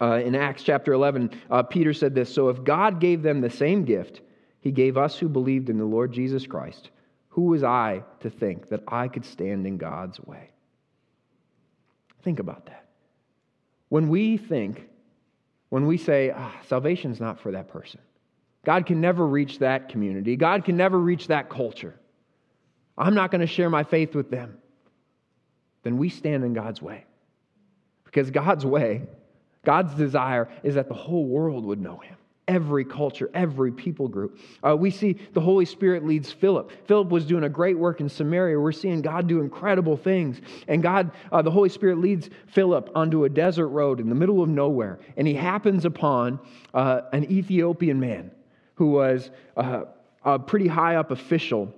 [0.00, 3.50] Uh, in Acts chapter 11, uh, Peter said this So if God gave them the
[3.50, 4.20] same gift
[4.60, 6.90] he gave us who believed in the Lord Jesus Christ,
[7.28, 10.50] who was I to think that I could stand in God's way?
[12.22, 12.86] Think about that.
[13.88, 14.88] When we think,
[15.68, 18.00] when we say, ah, salvation's not for that person,
[18.64, 21.94] God can never reach that community, God can never reach that culture.
[22.96, 24.58] I'm not going to share my faith with them,
[25.84, 27.04] then we stand in God's way.
[28.04, 29.02] Because God's way,
[29.68, 32.16] God's desire is that the whole world would know him
[32.48, 34.38] every culture, every people group.
[34.66, 36.72] Uh, we see the Holy Spirit leads Philip.
[36.86, 38.58] Philip was doing a great work in Samaria.
[38.58, 40.40] We're seeing God do incredible things.
[40.68, 44.42] And God, uh, the Holy Spirit leads Philip onto a desert road in the middle
[44.42, 45.00] of nowhere.
[45.18, 46.40] And he happens upon
[46.72, 48.30] uh, an Ethiopian man
[48.76, 49.82] who was uh,
[50.24, 51.74] a pretty high up official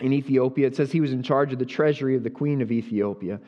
[0.00, 0.66] in Ethiopia.
[0.66, 3.38] It says he was in charge of the treasury of the queen of Ethiopia.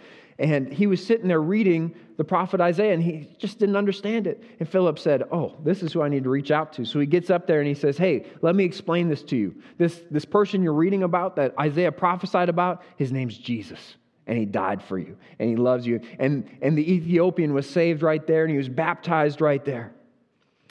[0.40, 4.42] And he was sitting there reading the prophet Isaiah, and he just didn't understand it.
[4.58, 6.86] And Philip said, Oh, this is who I need to reach out to.
[6.86, 9.54] So he gets up there and he says, Hey, let me explain this to you.
[9.76, 13.96] This, this person you're reading about that Isaiah prophesied about, his name's Jesus.
[14.26, 16.00] And he died for you, and he loves you.
[16.18, 19.92] And, and the Ethiopian was saved right there, and he was baptized right there.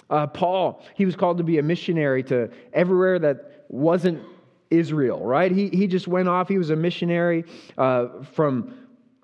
[0.09, 4.23] Uh, Paul, he was called to be a missionary to everywhere that wasn't
[4.71, 5.51] Israel, right?
[5.51, 6.47] He, he just went off.
[6.47, 7.43] He was a missionary
[7.77, 8.73] uh, from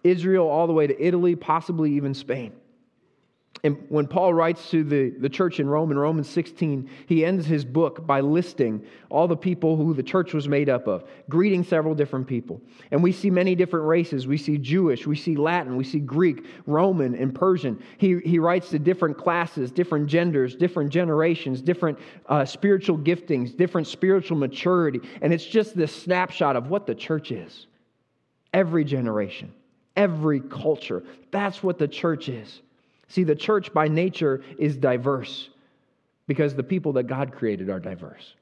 [0.05, 2.53] Israel all the way to Italy, possibly even Spain.
[3.63, 7.47] And when Paul writes to the, the church in Rome, in Romans 16, he ends
[7.47, 11.63] his book by listing all the people who the church was made up of, greeting
[11.63, 12.61] several different people.
[12.91, 14.27] And we see many different races.
[14.27, 17.81] We see Jewish, we see Latin, we see Greek, Roman, and Persian.
[17.97, 21.97] He, he writes to different classes, different genders, different generations, different
[22.27, 24.99] uh, spiritual giftings, different spiritual maturity.
[25.23, 27.65] And it's just this snapshot of what the church is
[28.53, 29.51] every generation
[29.95, 31.03] every culture.
[31.31, 32.61] That's what the church is.
[33.07, 35.49] See, the church by nature is diverse
[36.27, 38.35] because the people that God created are diverse.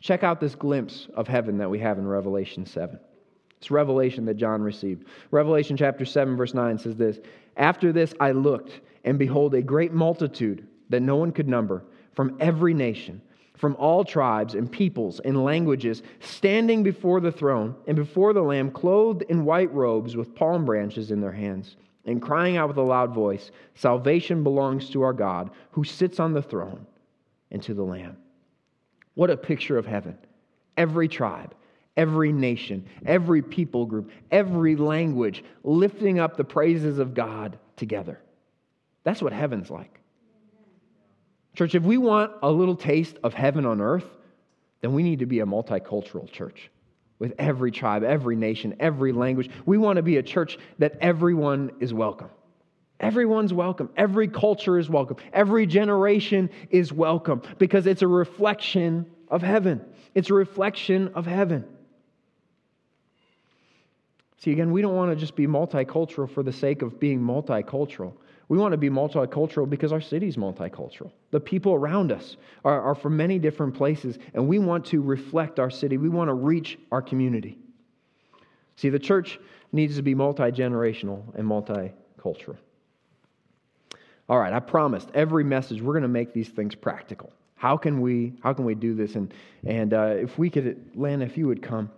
[0.00, 2.98] Check out this glimpse of heaven that we have in Revelation 7.
[3.58, 5.06] It's revelation that John received.
[5.30, 7.18] Revelation chapter 7, verse 9 says this
[7.56, 11.82] After this I looked, and behold, a great multitude that no one could number
[12.14, 13.20] from every nation
[13.56, 18.70] from all tribes and peoples and languages, standing before the throne and before the Lamb,
[18.70, 22.82] clothed in white robes with palm branches in their hands, and crying out with a
[22.82, 26.86] loud voice Salvation belongs to our God, who sits on the throne,
[27.50, 28.16] and to the Lamb.
[29.14, 30.18] What a picture of heaven!
[30.76, 31.54] Every tribe,
[31.96, 38.20] every nation, every people group, every language lifting up the praises of God together.
[39.04, 40.00] That's what heaven's like.
[41.56, 44.04] Church, if we want a little taste of heaven on earth,
[44.82, 46.70] then we need to be a multicultural church
[47.18, 49.50] with every tribe, every nation, every language.
[49.64, 52.28] We want to be a church that everyone is welcome.
[53.00, 53.88] Everyone's welcome.
[53.96, 55.16] Every culture is welcome.
[55.32, 59.82] Every generation is welcome because it's a reflection of heaven.
[60.14, 61.64] It's a reflection of heaven.
[64.38, 68.12] See, again, we don't want to just be multicultural for the sake of being multicultural.
[68.48, 71.10] We want to be multicultural because our city's multicultural.
[71.32, 75.58] The people around us are, are from many different places, and we want to reflect
[75.58, 75.96] our city.
[75.96, 77.58] We want to reach our community.
[78.76, 79.40] See, the church
[79.72, 82.56] needs to be multi generational and multicultural.
[84.28, 87.32] All right, I promised every message we're going to make these things practical.
[87.56, 89.14] How can we how can we do this?
[89.16, 89.32] And
[89.66, 91.90] and uh, if we could, Lana, if you would come.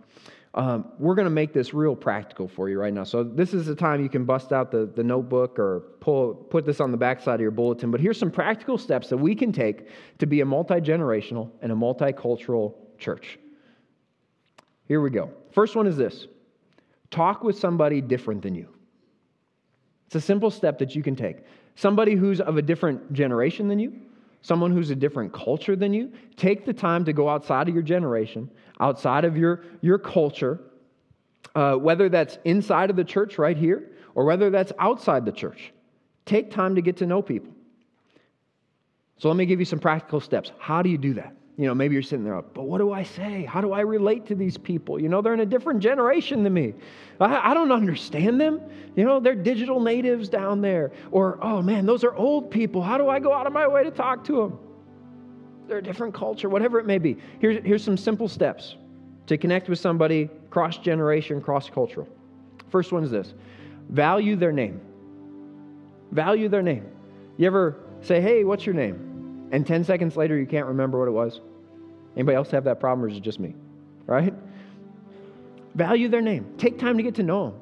[0.59, 3.05] Um, we're going to make this real practical for you right now.
[3.05, 6.67] So this is the time you can bust out the, the notebook or pull, put
[6.67, 7.93] this on the backside of your bulletin.
[7.93, 9.87] But here's some practical steps that we can take
[10.19, 13.39] to be a multi-generational and a multicultural church.
[14.87, 15.31] Here we go.
[15.53, 16.27] First one is this.
[17.13, 18.69] Talk with somebody different than you.
[20.07, 21.37] It's a simple step that you can take.
[21.77, 23.93] Somebody who's of a different generation than you,
[24.43, 27.83] someone who's a different culture than you, take the time to go outside of your
[27.83, 30.61] generation, outside of your, your culture,
[31.55, 35.73] uh, whether that's inside of the church right here or whether that's outside the church.
[36.25, 37.53] Take time to get to know people.
[39.19, 40.53] So let me give you some practical steps.
[40.59, 41.35] How do you do that?
[41.59, 43.45] You know, maybe you're sitting there, but what do I say?
[43.45, 45.01] How do I relate to these people?
[45.01, 46.73] You know, they're in a different generation than me.
[47.19, 48.61] I, I, don't understand them.
[48.95, 50.93] You know, they're digital natives down there.
[51.11, 52.81] Or, oh man, those are old people.
[52.81, 54.59] How do I go out of my way to talk to them?
[55.67, 57.17] They're a different culture, whatever it may be.
[57.41, 58.77] Here's, here's some simple steps
[59.27, 62.07] to connect with somebody cross generation, cross cultural.
[62.71, 63.35] First one is this
[63.91, 64.81] value their name.
[66.13, 66.87] Value their name.
[67.37, 69.49] You ever say, hey, what's your name?
[69.51, 71.41] And 10 seconds later, you can't remember what it was?
[72.19, 73.55] Anybody else have that problem, or is it just me?
[74.07, 74.35] Right?
[75.77, 76.53] Value their name.
[76.59, 77.61] Take time to get to know them.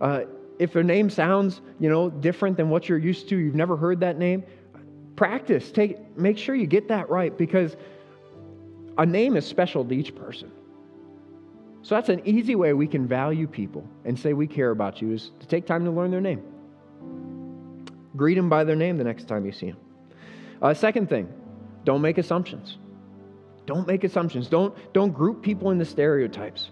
[0.00, 0.20] Uh,
[0.58, 4.00] if their name sounds, you know, different than what you're used to, you've never heard
[4.00, 4.42] that name,
[5.14, 5.70] practice.
[5.70, 7.76] Take, make sure you get that right because
[8.98, 10.50] a name is special to each person.
[11.82, 15.12] So that's an easy way we can value people and say we care about you
[15.12, 16.42] is to take time to learn their name.
[18.16, 19.78] Greet them by their name the next time you see them.
[20.60, 21.32] Uh, second thing,
[21.84, 22.78] don't make assumptions.
[23.66, 24.48] Don't make assumptions.
[24.48, 26.70] Don't, don't group people into stereotypes.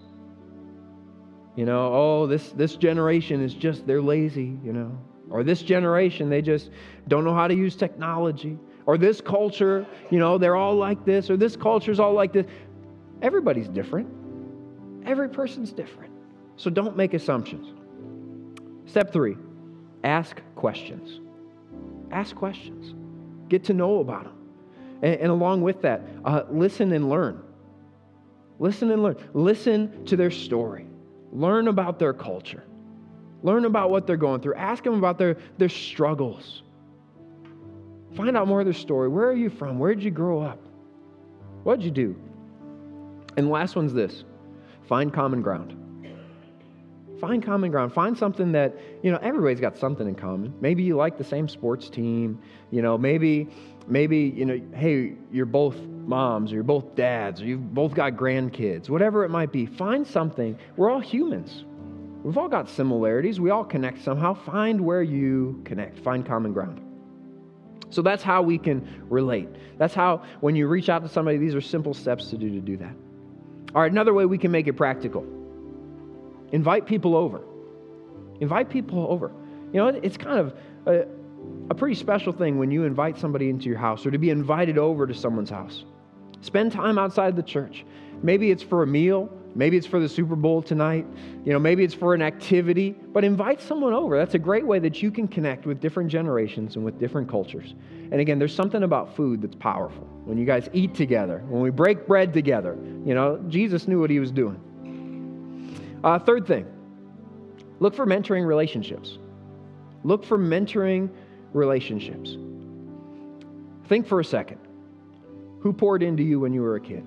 [1.55, 4.97] You know, oh, this, this generation is just, they're lazy, you know.
[5.29, 6.71] Or this generation, they just
[7.07, 8.57] don't know how to use technology.
[8.85, 11.29] Or this culture, you know, they're all like this.
[11.29, 12.45] Or this culture's all like this.
[13.21, 14.09] Everybody's different.
[15.05, 16.11] Every person's different.
[16.57, 17.73] So don't make assumptions.
[18.85, 19.37] Step three
[20.03, 21.21] ask questions.
[22.11, 22.95] Ask questions.
[23.49, 24.40] Get to know about them.
[25.01, 27.41] And, and along with that, uh, listen and learn.
[28.59, 29.17] Listen and learn.
[29.33, 30.85] Listen to their story.
[31.31, 32.63] Learn about their culture.
[33.43, 34.55] Learn about what they're going through.
[34.55, 36.61] Ask them about their, their struggles.
[38.15, 39.07] Find out more of their story.
[39.07, 39.79] Where are you from?
[39.79, 40.59] Where did you grow up?
[41.63, 42.15] What did you do?
[43.37, 44.23] And the last one's this
[44.87, 45.77] find common ground.
[47.19, 47.93] Find common ground.
[47.93, 50.53] Find something that, you know, everybody's got something in common.
[50.59, 52.41] Maybe you like the same sports team.
[52.71, 53.47] You know, maybe,
[53.87, 58.13] maybe, you know, hey, you're both moms or you're both dads or you've both got
[58.13, 59.65] grandkids, whatever it might be.
[59.65, 60.57] Find something.
[60.75, 61.65] We're all humans.
[62.23, 63.39] We've all got similarities.
[63.39, 64.33] We all connect somehow.
[64.33, 66.81] Find where you connect, find common ground.
[67.89, 69.49] So that's how we can relate.
[69.77, 72.59] That's how, when you reach out to somebody, these are simple steps to do to
[72.59, 72.95] do that.
[73.75, 75.25] All right, another way we can make it practical
[76.51, 77.41] invite people over.
[78.41, 79.31] Invite people over.
[79.71, 80.53] You know, it's kind of
[80.85, 81.05] a,
[81.69, 84.77] a pretty special thing when you invite somebody into your house or to be invited
[84.77, 85.85] over to someone's house.
[86.41, 87.85] Spend time outside the church.
[88.23, 91.05] Maybe it's for a meal, Maybe it's for the Super Bowl tonight.
[91.43, 94.17] You know, maybe it's for an activity, but invite someone over.
[94.17, 97.75] That's a great way that you can connect with different generations and with different cultures.
[98.11, 100.07] And again, there's something about food that's powerful.
[100.23, 104.09] When you guys eat together, when we break bread together, you know, Jesus knew what
[104.09, 105.99] he was doing.
[106.03, 106.65] Uh, third thing,
[107.79, 109.17] look for mentoring relationships.
[110.03, 111.09] Look for mentoring
[111.53, 112.37] relationships.
[113.87, 114.59] Think for a second.
[115.61, 117.05] Who poured into you when you were a kid?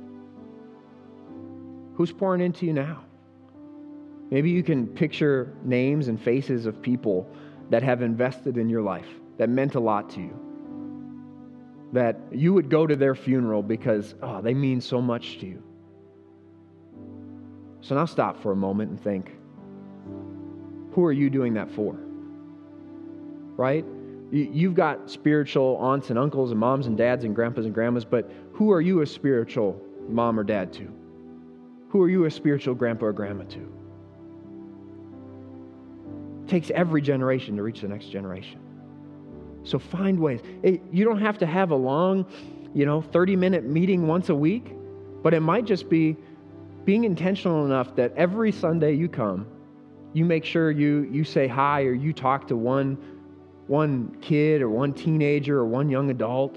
[1.95, 3.05] Who's pouring into you now?
[4.31, 7.29] Maybe you can picture names and faces of people
[7.71, 9.07] that have invested in your life,
[9.39, 10.41] that meant a lot to you.
[11.93, 15.63] That you would go to their funeral because, oh, they mean so much to you.
[17.81, 19.37] So now stop for a moment and think
[20.93, 21.97] who are you doing that for?
[23.57, 23.85] Right?
[24.31, 28.31] You've got spiritual aunts and uncles and moms and dads and grandpas and grandmas, but
[28.53, 30.91] who are you a spiritual mom or dad to?
[31.91, 33.73] Who are you a spiritual grandpa or grandma to?
[36.43, 38.59] It takes every generation to reach the next generation.
[39.63, 40.41] So find ways.
[40.63, 42.27] It, you don't have to have a long,
[42.75, 44.75] you know, 30 minute meeting once a week,
[45.23, 46.17] but it might just be
[46.85, 49.47] being intentional enough that every Sunday you come,
[50.13, 52.99] you make sure you, you say hi or you talk to one,
[53.67, 56.57] one kid or one teenager or one young adult.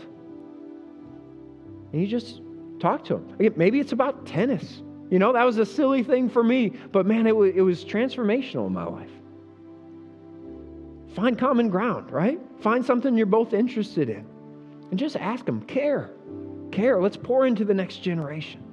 [1.91, 2.41] And you just
[2.79, 3.53] talk to them.
[3.55, 4.81] Maybe it's about tennis.
[5.09, 7.85] You know, that was a silly thing for me, but man, it was, it was
[7.85, 9.09] transformational in my life.
[11.15, 12.39] Find common ground, right?
[12.59, 14.25] Find something you're both interested in.
[14.91, 16.11] And just ask them, care.
[16.71, 17.01] Care.
[17.01, 18.63] Let's pour into the next generation.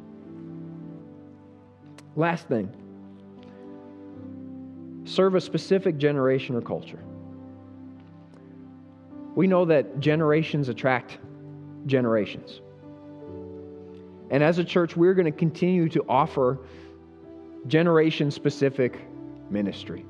[2.16, 2.70] Last thing
[5.07, 7.05] serve a specific generation or culture.
[9.35, 11.18] We know that generations attract
[11.87, 12.61] generations.
[14.30, 16.59] And as a church, we're going to continue to offer
[17.66, 19.01] generation specific
[19.51, 20.05] ministry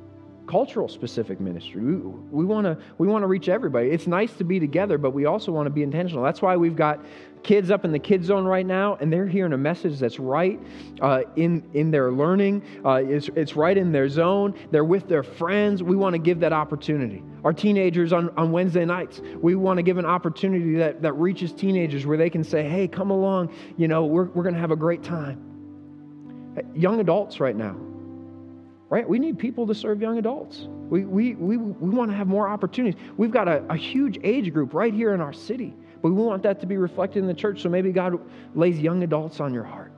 [0.46, 1.80] cultural specific ministry.
[1.80, 3.88] We, want to we want to reach everybody.
[3.88, 6.22] It's nice to be together, but we also want to be intentional.
[6.22, 7.04] That's why we've got
[7.42, 10.60] kids up in the kids zone right now, and they're hearing a message that's right
[11.00, 12.62] uh, in in their learning.
[12.84, 14.54] Uh, it's it's right in their zone.
[14.70, 15.82] They're with their friends.
[15.82, 17.22] We want to give that opportunity.
[17.44, 21.52] Our teenagers on, on Wednesday nights, we want to give an opportunity that, that reaches
[21.52, 24.70] teenagers where they can say, hey, come along, you know, we're, we're going to have
[24.70, 25.38] a great time.
[26.74, 27.76] Young adults right now,
[28.90, 29.08] right?
[29.08, 30.68] We need people to serve young adults.
[30.88, 33.00] We, we, we, we want to have more opportunities.
[33.16, 36.42] We've got a, a huge age group right here in our city, but we want
[36.42, 37.62] that to be reflected in the church.
[37.62, 38.18] So maybe God
[38.54, 39.92] lays young adults on your heart.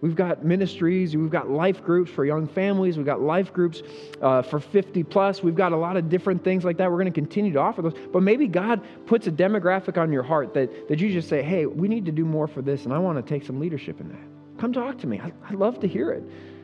[0.00, 3.82] We've got ministries, we've got life groups for young families, we've got life groups
[4.20, 5.44] uh, for 50 plus.
[5.44, 6.90] We've got a lot of different things like that.
[6.90, 7.94] We're going to continue to offer those.
[8.12, 11.66] But maybe God puts a demographic on your heart that, that you just say, hey,
[11.66, 14.08] we need to do more for this, and I want to take some leadership in
[14.08, 14.41] that.
[14.62, 15.18] Come talk to me.
[15.18, 16.22] I, would love to hear it.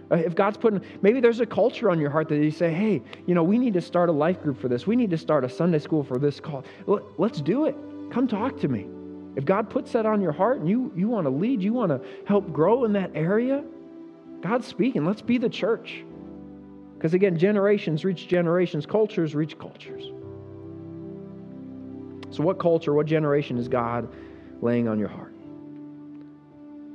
[0.08, 3.02] Uh, if God's putting, maybe there's a culture on your heart that you say, hey,
[3.26, 4.86] you know, we need to start a life group for this.
[4.86, 6.62] We need to start a Sunday school for this call.
[6.86, 7.74] Let's do it.
[8.12, 8.86] Come talk to me.
[9.34, 11.90] If God puts that on your heart and you, you want to lead, you want
[11.90, 13.64] to help grow in that area,
[14.42, 15.04] God's speaking.
[15.04, 16.04] Let's be the church.
[16.94, 20.04] Because again, generations reach generations, cultures reach cultures.
[22.30, 24.08] So, what culture, what generation is God
[24.62, 25.27] laying on your heart.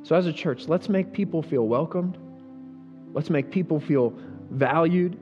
[0.03, 2.17] So, as a church, let's make people feel welcomed.
[3.13, 4.13] Let's make people feel
[4.49, 5.17] valued.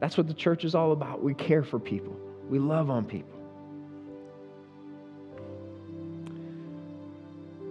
[0.00, 1.22] That's what the church is all about.
[1.22, 2.16] We care for people,
[2.48, 3.38] we love on people.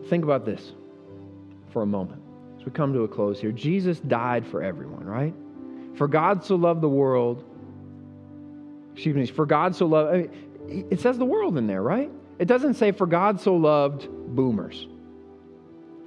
[0.09, 0.71] Think about this
[1.71, 2.21] for a moment
[2.57, 3.51] as we come to a close here.
[3.51, 5.33] Jesus died for everyone, right?
[5.97, 7.43] For God so loved the world.
[8.93, 10.17] Excuse me, for God so loved, I
[10.69, 12.09] mean, it says the world in there, right?
[12.39, 14.87] It doesn't say, for God so loved boomers.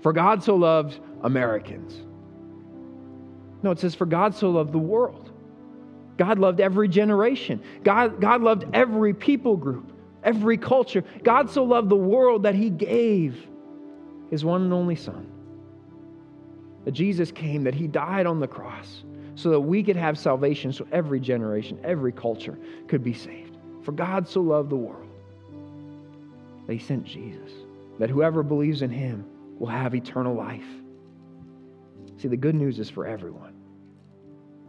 [0.03, 2.03] For God so loved Americans.
[3.63, 5.31] No, it says, for God so loved the world.
[6.17, 7.63] God loved every generation.
[7.83, 9.93] God, God loved every people group,
[10.23, 11.05] every culture.
[11.23, 13.47] God so loved the world that he gave
[14.31, 15.31] his one and only Son.
[16.85, 19.03] That Jesus came, that he died on the cross
[19.35, 23.57] so that we could have salvation, so every generation, every culture could be saved.
[23.83, 25.09] For God so loved the world
[26.67, 27.51] that he sent Jesus,
[27.99, 29.25] that whoever believes in him
[29.61, 30.67] will have eternal life.
[32.17, 33.55] See, the good news is for everyone.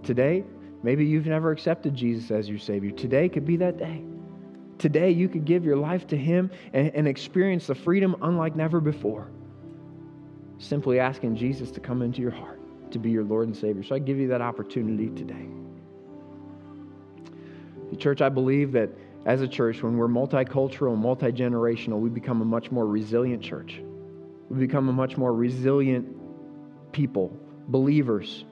[0.03, 0.43] Today,
[0.83, 2.91] maybe you've never accepted Jesus as your Savior.
[2.91, 4.03] Today could be that day.
[4.77, 8.79] Today, you could give your life to Him and, and experience the freedom unlike never
[8.79, 9.31] before
[10.59, 12.59] simply asking Jesus to come into your heart
[12.91, 13.83] to be your Lord and Savior.
[13.83, 15.47] So I give you that opportunity today.
[17.89, 18.89] The church, I believe that
[19.25, 23.41] as a church, when we're multicultural and multi generational, we become a much more resilient
[23.41, 23.81] church.
[24.51, 26.13] We become a much more resilient
[26.91, 27.31] people,
[27.69, 28.43] believers.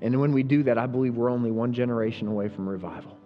[0.00, 3.18] And when we do that, I believe we're only one generation away from revival.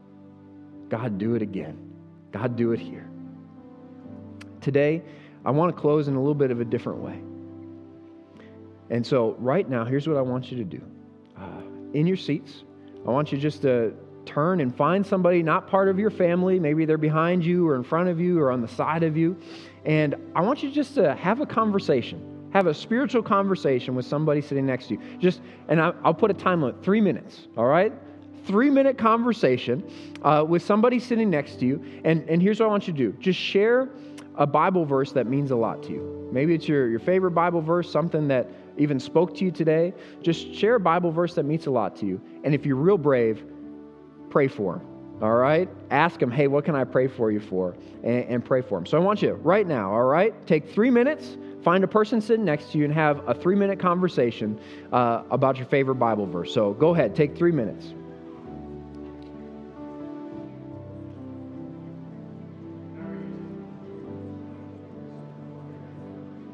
[0.89, 1.93] God, do it again.
[2.33, 3.07] God, do it here.
[4.63, 5.03] Today,
[5.45, 7.21] I want to close in a little bit of a different way.
[8.89, 10.81] And so, right now, here's what I want you to do.
[11.37, 11.61] Uh,
[11.93, 12.63] in your seats,
[13.07, 13.93] I want you just to
[14.25, 16.59] turn and find somebody not part of your family.
[16.59, 19.37] Maybe they're behind you or in front of you or on the side of you.
[19.85, 24.41] And I want you just to have a conversation, have a spiritual conversation with somebody
[24.41, 25.01] sitting next to you.
[25.19, 27.93] Just, and I, will put a time limit three minutes, all right?
[28.45, 29.85] Three minute conversation
[30.23, 31.85] uh, with somebody sitting next to you.
[32.05, 33.89] And, and here's what I want you to do just share
[34.37, 36.29] a Bible verse that means a lot to you.
[36.33, 38.49] Maybe it's your, your favorite Bible verse, something that
[38.79, 39.93] even spoke to you today.
[40.23, 42.21] Just share a Bible verse that means a lot to you.
[42.45, 43.43] And if you're real brave,
[44.31, 44.98] pray for them.
[45.21, 45.69] All right?
[45.91, 47.75] Ask them, hey, what can I pray for you for?
[48.05, 48.87] And, and pray for them.
[48.87, 50.35] So I want you right now, all right?
[50.47, 53.81] Take three minutes, find a person sitting next to you, and have a three minute
[53.81, 54.59] conversation
[54.93, 56.55] uh, about your favorite Bible verse.
[56.55, 57.95] So go ahead, take three minutes.